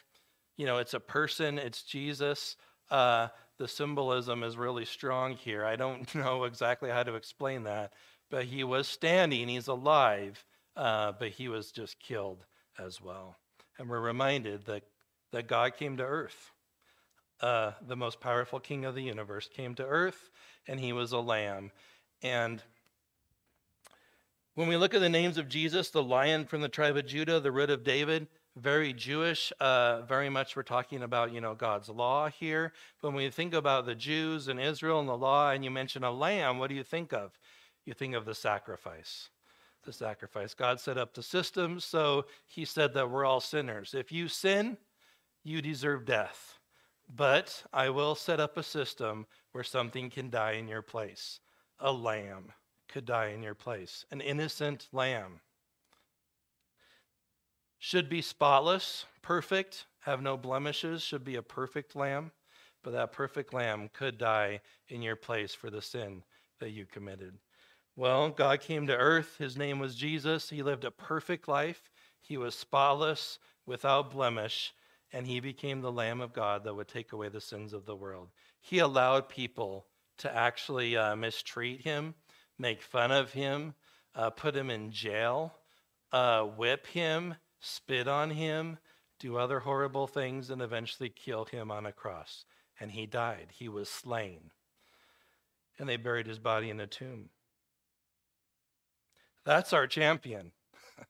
[0.56, 2.56] You know, it's a person, it's Jesus.
[2.90, 5.66] Uh, the symbolism is really strong here.
[5.66, 7.92] I don't know exactly how to explain that,
[8.32, 10.46] but he was standing, he's alive,
[10.78, 12.46] uh, but he was just killed
[12.80, 13.36] as well.
[13.78, 14.84] And we're reminded that,
[15.34, 16.52] that God came to earth.
[17.42, 20.30] Uh, the most powerful king of the universe came to earth,
[20.68, 21.72] and he was a lamb.
[22.24, 22.64] And
[24.56, 27.40] when we look at the names of Jesus, the lion from the tribe of Judah,
[27.40, 31.90] the root of David, very Jewish, uh, very much we're talking about, you know, God's
[31.90, 32.74] law here.
[33.02, 36.04] But when we think about the Jews and Israel and the law, and you mention
[36.04, 37.38] a lamb, what do you think of?
[37.86, 39.30] You think of the sacrifice.
[39.86, 40.54] The sacrifice.
[40.54, 43.94] God set up the system, so he said that we're all sinners.
[43.94, 44.78] If you sin,
[45.44, 46.60] you deserve death.
[47.16, 51.40] But I will set up a system where something can die in your place.
[51.80, 52.52] A lamb
[52.90, 55.40] could die in your place, an innocent lamb
[57.80, 62.32] should be spotless, perfect, have no blemishes, should be a perfect lamb.
[62.84, 66.24] But that perfect lamb could die in your place for the sin
[66.60, 67.38] that you committed.
[67.96, 69.36] Well, God came to earth.
[69.38, 70.50] His name was Jesus.
[70.50, 71.90] He lived a perfect life.
[72.22, 74.74] He was spotless, without blemish,
[75.14, 77.96] and he became the Lamb of God that would take away the sins of the
[77.96, 78.30] world.
[78.62, 79.86] He allowed people
[80.20, 82.16] to actually uh, mistreat him,
[82.58, 83.76] make fun of him,
[84.16, 85.54] uh, put him in jail,
[86.12, 88.78] uh, whip him, spit on him,
[89.20, 92.46] do other horrible things, and eventually kill him on a cross.
[92.80, 93.48] And he died.
[93.52, 94.52] He was slain.
[95.80, 97.30] And they buried his body in a tomb.
[99.46, 100.52] That's our champion.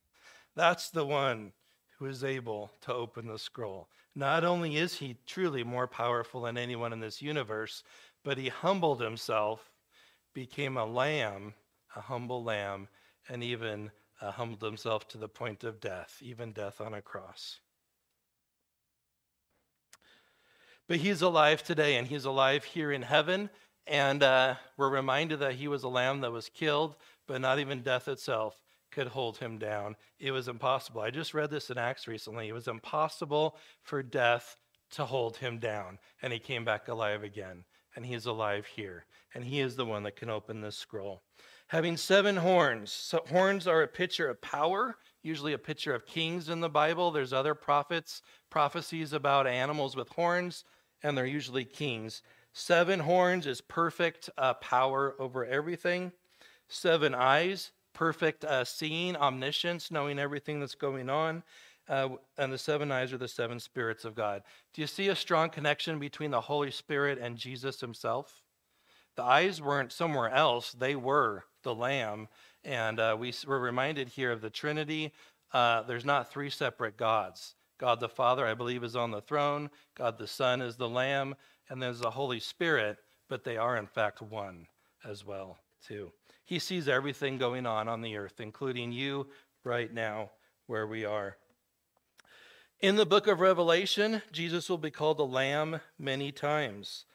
[0.55, 1.53] That's the one
[1.97, 3.89] who is able to open the scroll.
[4.15, 7.83] Not only is he truly more powerful than anyone in this universe,
[8.23, 9.71] but he humbled himself,
[10.33, 11.53] became a lamb,
[11.95, 12.87] a humble lamb,
[13.29, 17.59] and even uh, humbled himself to the point of death, even death on a cross.
[20.87, 23.49] But he's alive today, and he's alive here in heaven.
[23.85, 26.95] And uh, we're reminded that he was a lamb that was killed,
[27.27, 29.95] but not even death itself could hold him down.
[30.19, 31.01] It was impossible.
[31.01, 32.47] I just read this in Acts recently.
[32.47, 34.57] It was impossible for death
[34.91, 35.99] to hold him down.
[36.21, 37.65] And he came back alive again.
[37.95, 39.05] And he's alive here.
[39.33, 41.21] And he is the one that can open this scroll
[41.67, 42.91] having seven horns.
[42.91, 47.11] So horns are a picture of power, usually a picture of kings in the Bible.
[47.11, 50.63] There's other prophets, prophecies about animals with horns,
[51.03, 52.21] and they're usually kings.
[52.53, 56.11] Seven horns is perfect uh, power over everything.
[56.69, 61.43] Seven eyes, perfect uh, seeing, omniscience, knowing everything that's going on.
[61.89, 64.41] Uh, and the seven eyes are the seven spirits of God.
[64.73, 68.43] Do you see a strong connection between the Holy Spirit and Jesus himself?
[69.17, 72.27] The eyes weren't somewhere else, they were the Lamb.
[72.63, 75.11] And uh, we were reminded here of the Trinity.
[75.51, 77.55] Uh, there's not three separate gods.
[77.79, 79.71] God the Father, I believe, is on the throne.
[79.95, 81.35] God the Son is the Lamb.
[81.69, 84.67] And there's the Holy Spirit, but they are, in fact, one
[85.03, 86.11] as well, too.
[86.45, 89.27] He sees everything going on on the earth, including you
[89.63, 90.31] right now
[90.67, 91.37] where we are.
[92.79, 97.05] In the book of Revelation, Jesus will be called the Lamb many times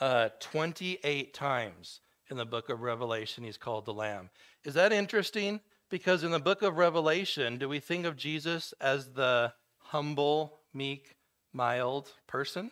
[0.00, 4.30] uh, 28 times in the book of Revelation, he's called the Lamb.
[4.64, 5.60] Is that interesting?
[5.90, 11.16] Because in the book of Revelation, do we think of Jesus as the humble, meek,
[11.52, 12.70] mild person?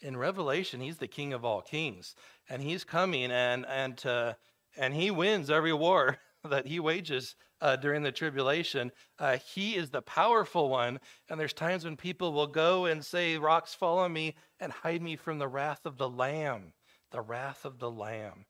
[0.00, 2.14] In Revelation, he's the king of all kings,
[2.48, 4.34] and he's coming and and uh,
[4.76, 6.18] and he wins every war
[6.48, 8.92] that he wages uh, during the tribulation.
[9.18, 11.00] Uh, he is the powerful one.
[11.28, 15.02] And there's times when people will go and say, Rocks fall on me and hide
[15.02, 16.72] me from the wrath of the Lamb.
[17.10, 18.44] The wrath of the Lamb.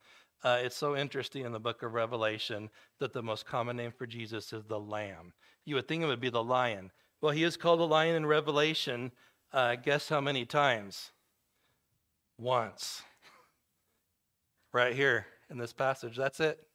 [0.44, 2.70] Uh, it's so interesting in the book of Revelation
[3.00, 5.32] that the most common name for Jesus is the Lamb.
[5.64, 6.92] You would think it would be the lion.
[7.20, 9.12] Well, he is called the lion in Revelation
[9.50, 11.12] Uh, guess how many times?
[12.38, 13.02] Once.
[14.74, 16.14] Right here in this passage.
[16.14, 16.67] That's it.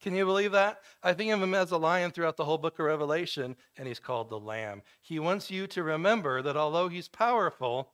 [0.00, 0.80] Can you believe that?
[1.02, 3.98] I think of him as a lion throughout the whole book of Revelation, and he's
[3.98, 4.82] called the Lamb.
[5.00, 7.92] He wants you to remember that although he's powerful,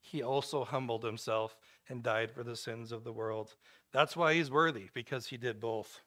[0.00, 1.56] he also humbled himself
[1.88, 3.54] and died for the sins of the world.
[3.92, 6.00] That's why he's worthy, because he did both.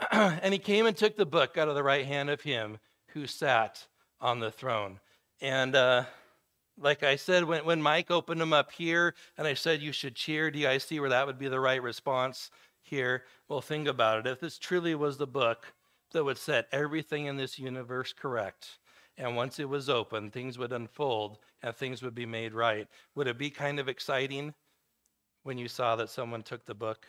[0.10, 2.78] and he came and took the book out of the right hand of him
[3.08, 3.86] who sat
[4.20, 4.98] on the throne.
[5.40, 6.04] And uh,
[6.76, 10.14] like I said, when, when Mike opened them up here and I said you should
[10.14, 12.50] cheer, do you guys see where that would be the right response
[12.88, 13.24] here?
[13.48, 14.30] Well, think about it.
[14.30, 15.72] If this truly was the book
[16.12, 18.78] that would set everything in this universe correct,
[19.16, 23.26] and once it was open, things would unfold and things would be made right, would
[23.26, 24.54] it be kind of exciting
[25.42, 27.06] when you saw that someone took the book?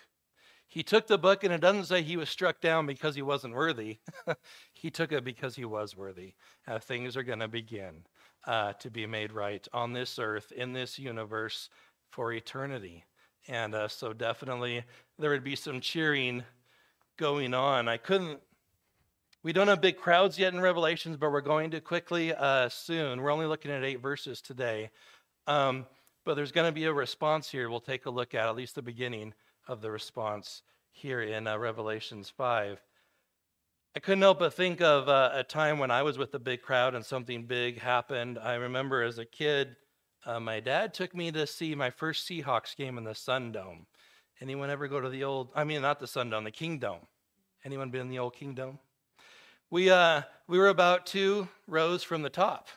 [0.67, 3.55] He took the book, and it doesn't say he was struck down because he wasn't
[3.55, 3.97] worthy.
[4.73, 6.35] he took it because he was worthy.
[6.67, 8.05] Uh, things are going to begin
[8.45, 11.69] uh, to be made right on this earth, in this universe,
[12.11, 13.03] for eternity.
[13.49, 14.83] And uh, so, definitely,
[15.17, 16.43] there would be some cheering
[17.17, 17.87] going on.
[17.87, 18.39] I couldn't.
[19.41, 23.21] We don't have big crowds yet in Revelations, but we're going to quickly uh, soon.
[23.21, 24.91] We're only looking at eight verses today.
[25.47, 25.87] Um,
[26.25, 28.75] but there's going to be a response here we'll take a look at, at least
[28.75, 29.33] the beginning
[29.67, 32.79] of the response here in uh, Revelations 5.
[33.95, 36.61] I couldn't help but think of uh, a time when I was with a big
[36.61, 38.37] crowd and something big happened.
[38.37, 39.75] I remember as a kid,
[40.25, 43.85] uh, my dad took me to see my first Seahawks game in the Sun Dome.
[44.41, 47.05] Anyone ever go to the old, I mean, not the Sun Dome, the Kingdome?
[47.65, 48.79] Anyone been in the old Kingdome?
[49.69, 52.69] We, uh, we were about two rows from the top.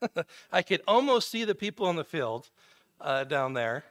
[0.52, 2.50] I could almost see the people on the field
[3.00, 3.84] uh, down there.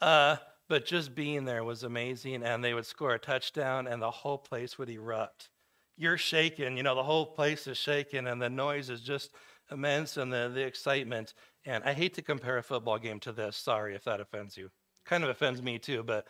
[0.00, 0.36] Uh,
[0.68, 2.42] but just being there was amazing.
[2.42, 5.48] And they would score a touchdown, and the whole place would erupt.
[5.96, 9.32] You're shaking, you know, the whole place is shaking, and the noise is just
[9.70, 11.34] immense, and the, the excitement.
[11.64, 13.56] And I hate to compare a football game to this.
[13.56, 14.70] Sorry if that offends you.
[15.04, 16.26] Kind of offends me too, but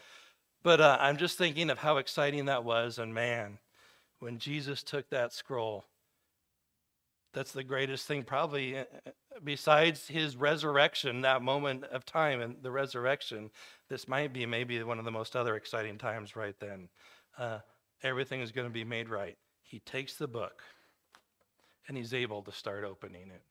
[0.62, 2.98] but uh, I'm just thinking of how exciting that was.
[2.98, 3.58] And man,
[4.18, 5.84] when Jesus took that scroll
[7.32, 9.10] that's the greatest thing, probably uh, uh,
[9.44, 13.50] besides his resurrection, that moment of time and the resurrection.
[13.88, 16.88] This might be maybe one of the most other exciting times right then.
[17.38, 17.58] Uh,
[18.02, 19.36] everything is going to be made right.
[19.62, 20.62] He takes the book
[21.86, 23.42] and he's able to start opening it.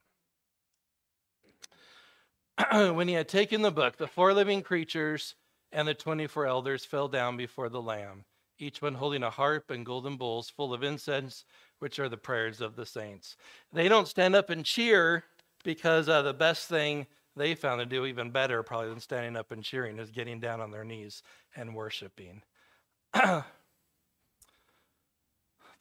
[2.71, 5.35] when he had taken the book, the four living creatures
[5.71, 8.25] and the 24 elders fell down before the Lamb,
[8.57, 11.45] each one holding a harp and golden bowls full of incense
[11.79, 13.37] which are the prayers of the saints.
[13.71, 15.23] They don't stand up and cheer
[15.63, 19.51] because uh, the best thing they found to do, even better probably than standing up
[19.51, 21.23] and cheering, is getting down on their knees
[21.55, 22.41] and worshiping.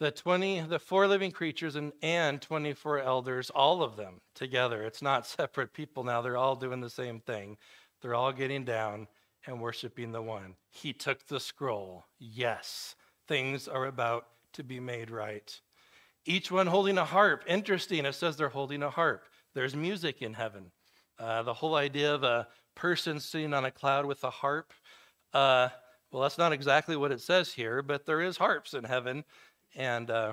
[0.01, 5.03] the 20 the four living creatures and, and 24 elders all of them together it's
[5.03, 7.57] not separate people now they're all doing the same thing
[8.01, 9.07] they're all getting down
[9.46, 12.94] and worshiping the one he took the scroll yes
[13.26, 15.61] things are about to be made right
[16.28, 17.44] each one holding a harp.
[17.46, 19.24] Interesting, it says they're holding a harp.
[19.55, 20.70] There's music in heaven.
[21.18, 24.72] Uh, the whole idea of a person sitting on a cloud with a harp,
[25.32, 25.68] uh,
[26.12, 29.24] well, that's not exactly what it says here, but there is harps in heaven.
[29.78, 30.32] And uh,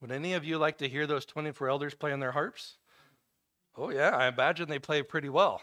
[0.00, 2.78] would any of you like to hear those 24 elders playing their harps?
[3.76, 5.60] Oh, yeah, I imagine they play pretty well.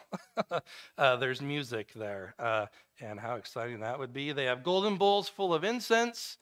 [0.98, 2.68] uh, there's music there, uh,
[3.00, 4.32] and how exciting that would be.
[4.34, 6.38] They have golden bowls full of incense.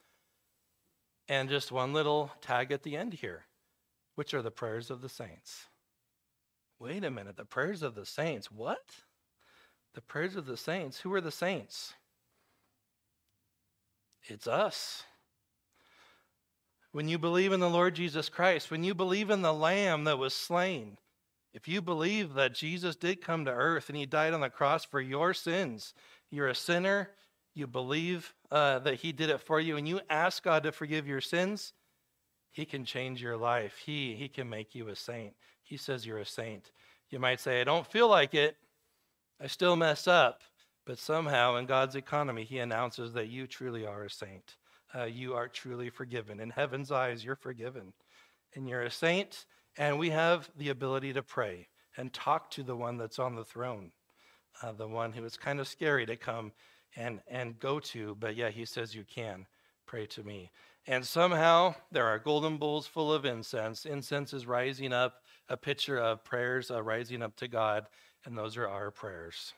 [1.28, 3.46] And just one little tag at the end here,
[4.16, 5.66] which are the prayers of the saints.
[6.78, 8.50] Wait a minute, the prayers of the saints.
[8.50, 8.84] What?
[9.94, 11.00] The prayers of the saints.
[11.00, 11.94] Who are the saints?
[14.24, 15.04] It's us.
[16.92, 20.18] When you believe in the Lord Jesus Christ, when you believe in the Lamb that
[20.18, 20.98] was slain,
[21.52, 24.84] if you believe that Jesus did come to earth and he died on the cross
[24.84, 25.94] for your sins,
[26.30, 27.10] you're a sinner,
[27.54, 31.06] you believe uh, that He did it for you, and you ask God to forgive
[31.06, 31.72] your sins,
[32.50, 33.76] He can change your life.
[33.84, 35.34] He, he can make you a saint.
[35.62, 36.70] He says you're a saint.
[37.10, 38.56] You might say, I don't feel like it.
[39.40, 40.42] I still mess up.
[40.86, 44.56] But somehow, in God's economy, He announces that you truly are a saint.
[44.94, 46.40] Uh, you are truly forgiven.
[46.40, 47.92] In heaven's eyes, you're forgiven.
[48.54, 49.46] And you're a saint,
[49.78, 53.44] and we have the ability to pray and talk to the one that's on the
[53.44, 53.92] throne,
[54.62, 56.52] uh, the one who is kind of scary to come
[56.96, 59.46] and, and go to, but yeah, he says you can
[59.86, 60.50] pray to me.
[60.86, 63.84] And somehow there are golden bowls full of incense.
[63.84, 67.86] Incense is rising up, a picture of prayers uh, rising up to God,
[68.24, 69.52] and those are our prayers.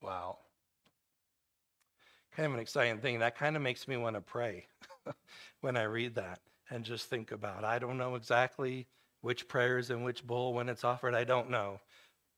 [0.00, 0.38] Wow.
[2.36, 3.18] Kind of an exciting thing.
[3.18, 4.66] That kind of makes me want to pray
[5.60, 8.86] when I read that and just think about I don't know exactly
[9.20, 11.80] Which prayers and which bowl when it's offered, I don't know.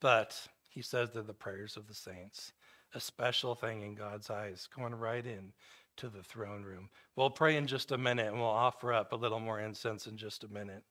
[0.00, 0.38] But
[0.68, 2.52] he says they're the prayers of the saints,
[2.94, 5.52] a special thing in God's eyes, going right in
[5.96, 6.90] to the throne room.
[7.16, 10.16] We'll pray in just a minute and we'll offer up a little more incense in
[10.16, 10.82] just a minute.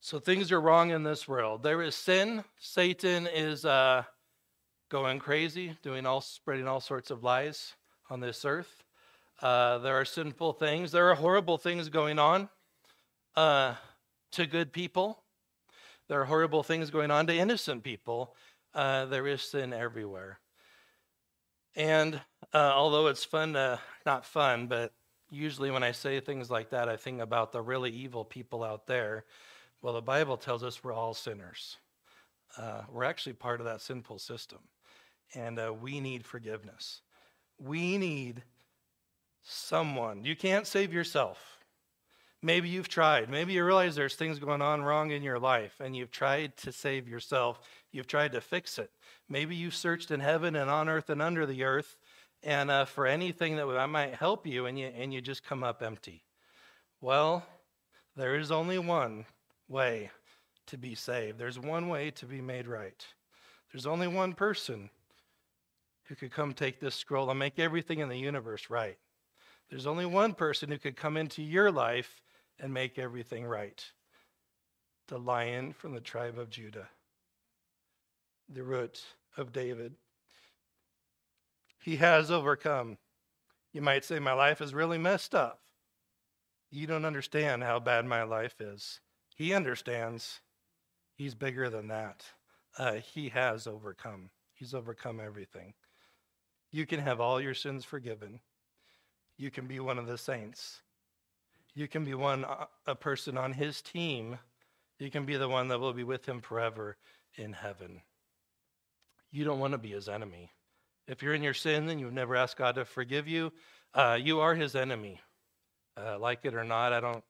[0.00, 1.64] So things are wrong in this world.
[1.64, 2.44] There is sin.
[2.58, 4.04] Satan is uh,
[4.88, 7.74] going crazy, doing all, spreading all sorts of lies
[8.08, 8.84] on this earth.
[9.42, 10.92] Uh, there are sinful things.
[10.92, 12.48] There are horrible things going on
[13.34, 13.74] uh,
[14.32, 15.22] to good people.
[16.08, 18.34] There are horrible things going on to innocent people.
[18.74, 20.38] Uh, there is sin everywhere.
[21.74, 22.20] And
[22.54, 24.92] uh, although it's fun to, not fun, but
[25.30, 28.86] usually when I say things like that, I think about the really evil people out
[28.86, 29.24] there.
[29.82, 31.76] Well, the Bible tells us we're all sinners.
[32.56, 34.60] Uh, we're actually part of that sinful system.
[35.34, 37.00] And uh, we need forgiveness.
[37.58, 38.42] We need
[39.42, 40.24] someone.
[40.24, 41.56] You can't save yourself.
[42.42, 43.30] Maybe you've tried.
[43.30, 46.72] Maybe you realize there's things going on wrong in your life and you've tried to
[46.72, 47.60] save yourself.
[47.90, 48.90] You've tried to fix it.
[49.28, 51.96] Maybe you've searched in heaven and on earth and under the earth
[52.42, 55.82] and uh, for anything that might help you and, you and you just come up
[55.82, 56.22] empty.
[57.00, 57.44] Well,
[58.16, 59.26] there is only one
[59.68, 60.10] way
[60.66, 61.38] to be saved.
[61.38, 63.04] There's one way to be made right.
[63.72, 64.90] There's only one person
[66.08, 68.98] who could come take this scroll and make everything in the universe right.
[69.68, 72.20] There's only one person who could come into your life
[72.58, 73.84] and make everything right
[75.08, 76.88] the lion from the tribe of Judah,
[78.48, 79.04] the root
[79.36, 79.94] of David.
[81.80, 82.98] He has overcome.
[83.72, 85.60] You might say, My life is really messed up.
[86.72, 89.00] You don't understand how bad my life is.
[89.36, 90.40] He understands.
[91.14, 92.24] He's bigger than that.
[92.76, 94.30] Uh, he has overcome.
[94.52, 95.74] He's overcome everything.
[96.70, 98.40] You can have all your sins forgiven.
[99.38, 100.82] You can be one of the saints.
[101.74, 104.38] You can be one uh, a person on his team.
[104.98, 106.96] You can be the one that will be with him forever
[107.36, 108.00] in heaven.
[109.30, 110.50] You don't want to be his enemy.
[111.06, 113.52] If you're in your sin and you've never asked God to forgive you,
[113.94, 115.20] uh, you are his enemy.
[115.96, 117.22] Uh, like it or not, I don't.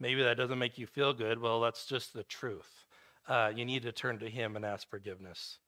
[0.00, 1.40] Maybe that doesn't make you feel good.
[1.40, 2.84] Well, that's just the truth.
[3.28, 5.58] Uh, you need to turn to him and ask forgiveness.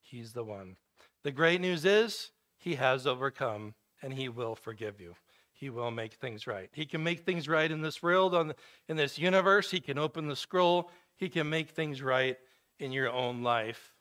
[0.00, 0.76] He's the one.
[1.24, 5.14] The great news is he has overcome and he will forgive you.
[5.52, 6.68] He will make things right.
[6.72, 8.54] He can make things right in this world, on
[8.88, 9.70] in this universe.
[9.70, 10.90] He can open the scroll.
[11.16, 12.38] He can make things right
[12.78, 13.92] in your own life.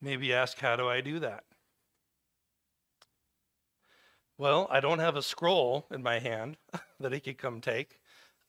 [0.00, 1.44] Maybe ask, how do I do that?
[4.38, 6.56] Well, I don't have a scroll in my hand
[7.00, 8.00] that he could come take.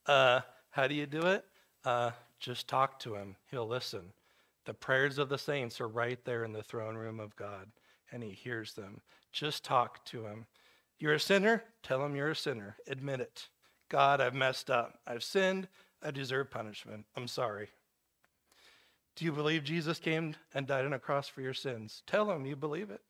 [0.05, 0.41] Uh,
[0.71, 1.45] how do you do it?
[1.83, 3.35] Uh, just talk to him.
[3.49, 4.13] He'll listen.
[4.65, 7.67] The prayers of the saints are right there in the throne room of God
[8.15, 9.01] and he hears them.
[9.33, 10.45] Just talk to him.
[10.97, 11.65] You're a sinner?
[11.83, 12.77] Tell him you're a sinner.
[12.87, 13.49] Admit it.
[13.89, 14.99] God, I've messed up.
[15.05, 15.67] I've sinned.
[16.01, 17.05] I deserve punishment.
[17.17, 17.67] I'm sorry.
[19.17, 22.03] Do you believe Jesus came and died on a cross for your sins?
[22.07, 23.01] Tell him you believe it.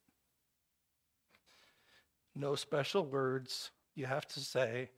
[2.35, 4.89] No special words you have to say.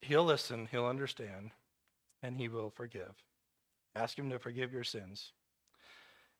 [0.00, 1.50] He'll listen, he'll understand,
[2.22, 3.12] and he will forgive.
[3.94, 5.32] Ask him to forgive your sins.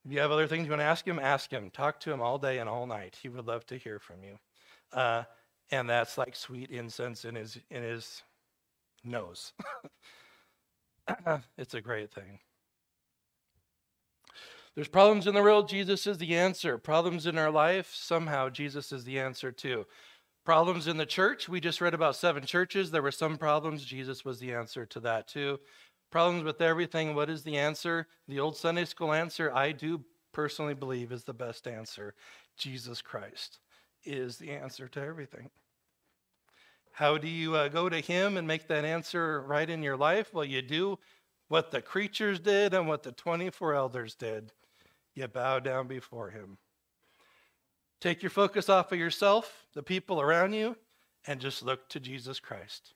[0.05, 1.69] If you have other things you want to ask him, ask him.
[1.69, 3.17] Talk to him all day and all night.
[3.21, 4.37] He would love to hear from you.
[4.91, 5.23] Uh,
[5.71, 8.21] and that's like sweet incense in his in his
[9.03, 9.53] nose.
[11.57, 12.39] it's a great thing.
[14.75, 16.77] There's problems in the world, Jesus is the answer.
[16.77, 19.85] Problems in our life, somehow Jesus is the answer too.
[20.45, 22.91] Problems in the church, we just read about seven churches.
[22.91, 25.59] There were some problems, Jesus was the answer to that too
[26.13, 28.05] problems with everything, what is the answer?
[28.27, 30.01] The old Sunday school answer, I do
[30.31, 32.13] personally believe, is the best answer.
[32.55, 33.57] Jesus Christ
[34.05, 35.49] is the answer to everything.
[36.91, 40.31] How do you uh, go to Him and make that answer right in your life?
[40.35, 40.99] Well, you do
[41.47, 44.51] what the creatures did and what the 24 elders did.
[45.15, 46.59] You bow down before Him.
[47.99, 50.77] Take your focus off of yourself, the people around you,
[51.25, 52.93] and just look to Jesus Christ.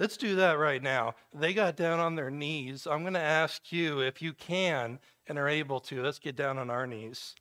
[0.00, 1.14] Let's do that right now.
[1.34, 2.86] They got down on their knees.
[2.86, 6.02] I'm going to ask you if you can and are able to.
[6.02, 7.34] Let's get down on our knees.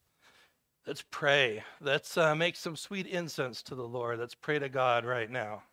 [0.86, 1.64] Let's pray.
[1.80, 4.20] Let's uh, make some sweet incense to the Lord.
[4.20, 5.64] Let's pray to God right now.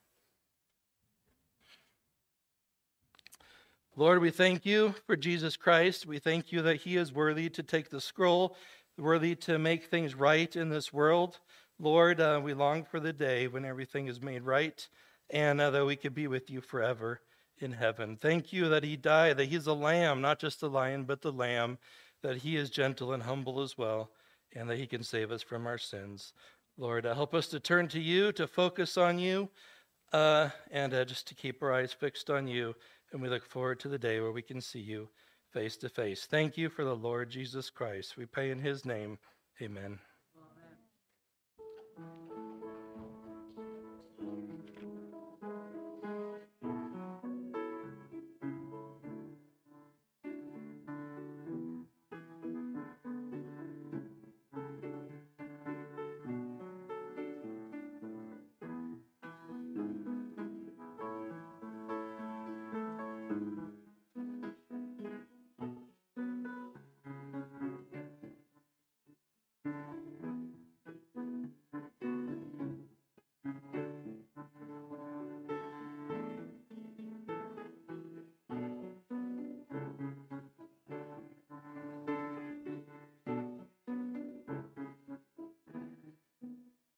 [3.96, 6.06] Lord, we thank you for Jesus Christ.
[6.06, 8.56] We thank you that he is worthy to take the scroll,
[8.96, 11.40] worthy to make things right in this world.
[11.80, 14.88] Lord, uh, we long for the day when everything is made right
[15.30, 17.20] and uh, that we could be with you forever
[17.58, 18.16] in heaven.
[18.16, 21.32] Thank you that he died, that he's a lamb, not just a lion, but the
[21.32, 21.78] lamb,
[22.22, 24.10] that he is gentle and humble as well,
[24.54, 26.32] and that he can save us from our sins.
[26.78, 29.50] Lord, uh, help us to turn to you, to focus on you.
[30.12, 32.74] uh, and uh, just to keep our eyes fixed on you.
[33.12, 35.08] And we look forward to the day where we can see you
[35.52, 36.26] face to face.
[36.26, 38.16] Thank you for the Lord Jesus Christ.
[38.16, 39.18] We pray in his name.
[39.62, 39.98] Amen.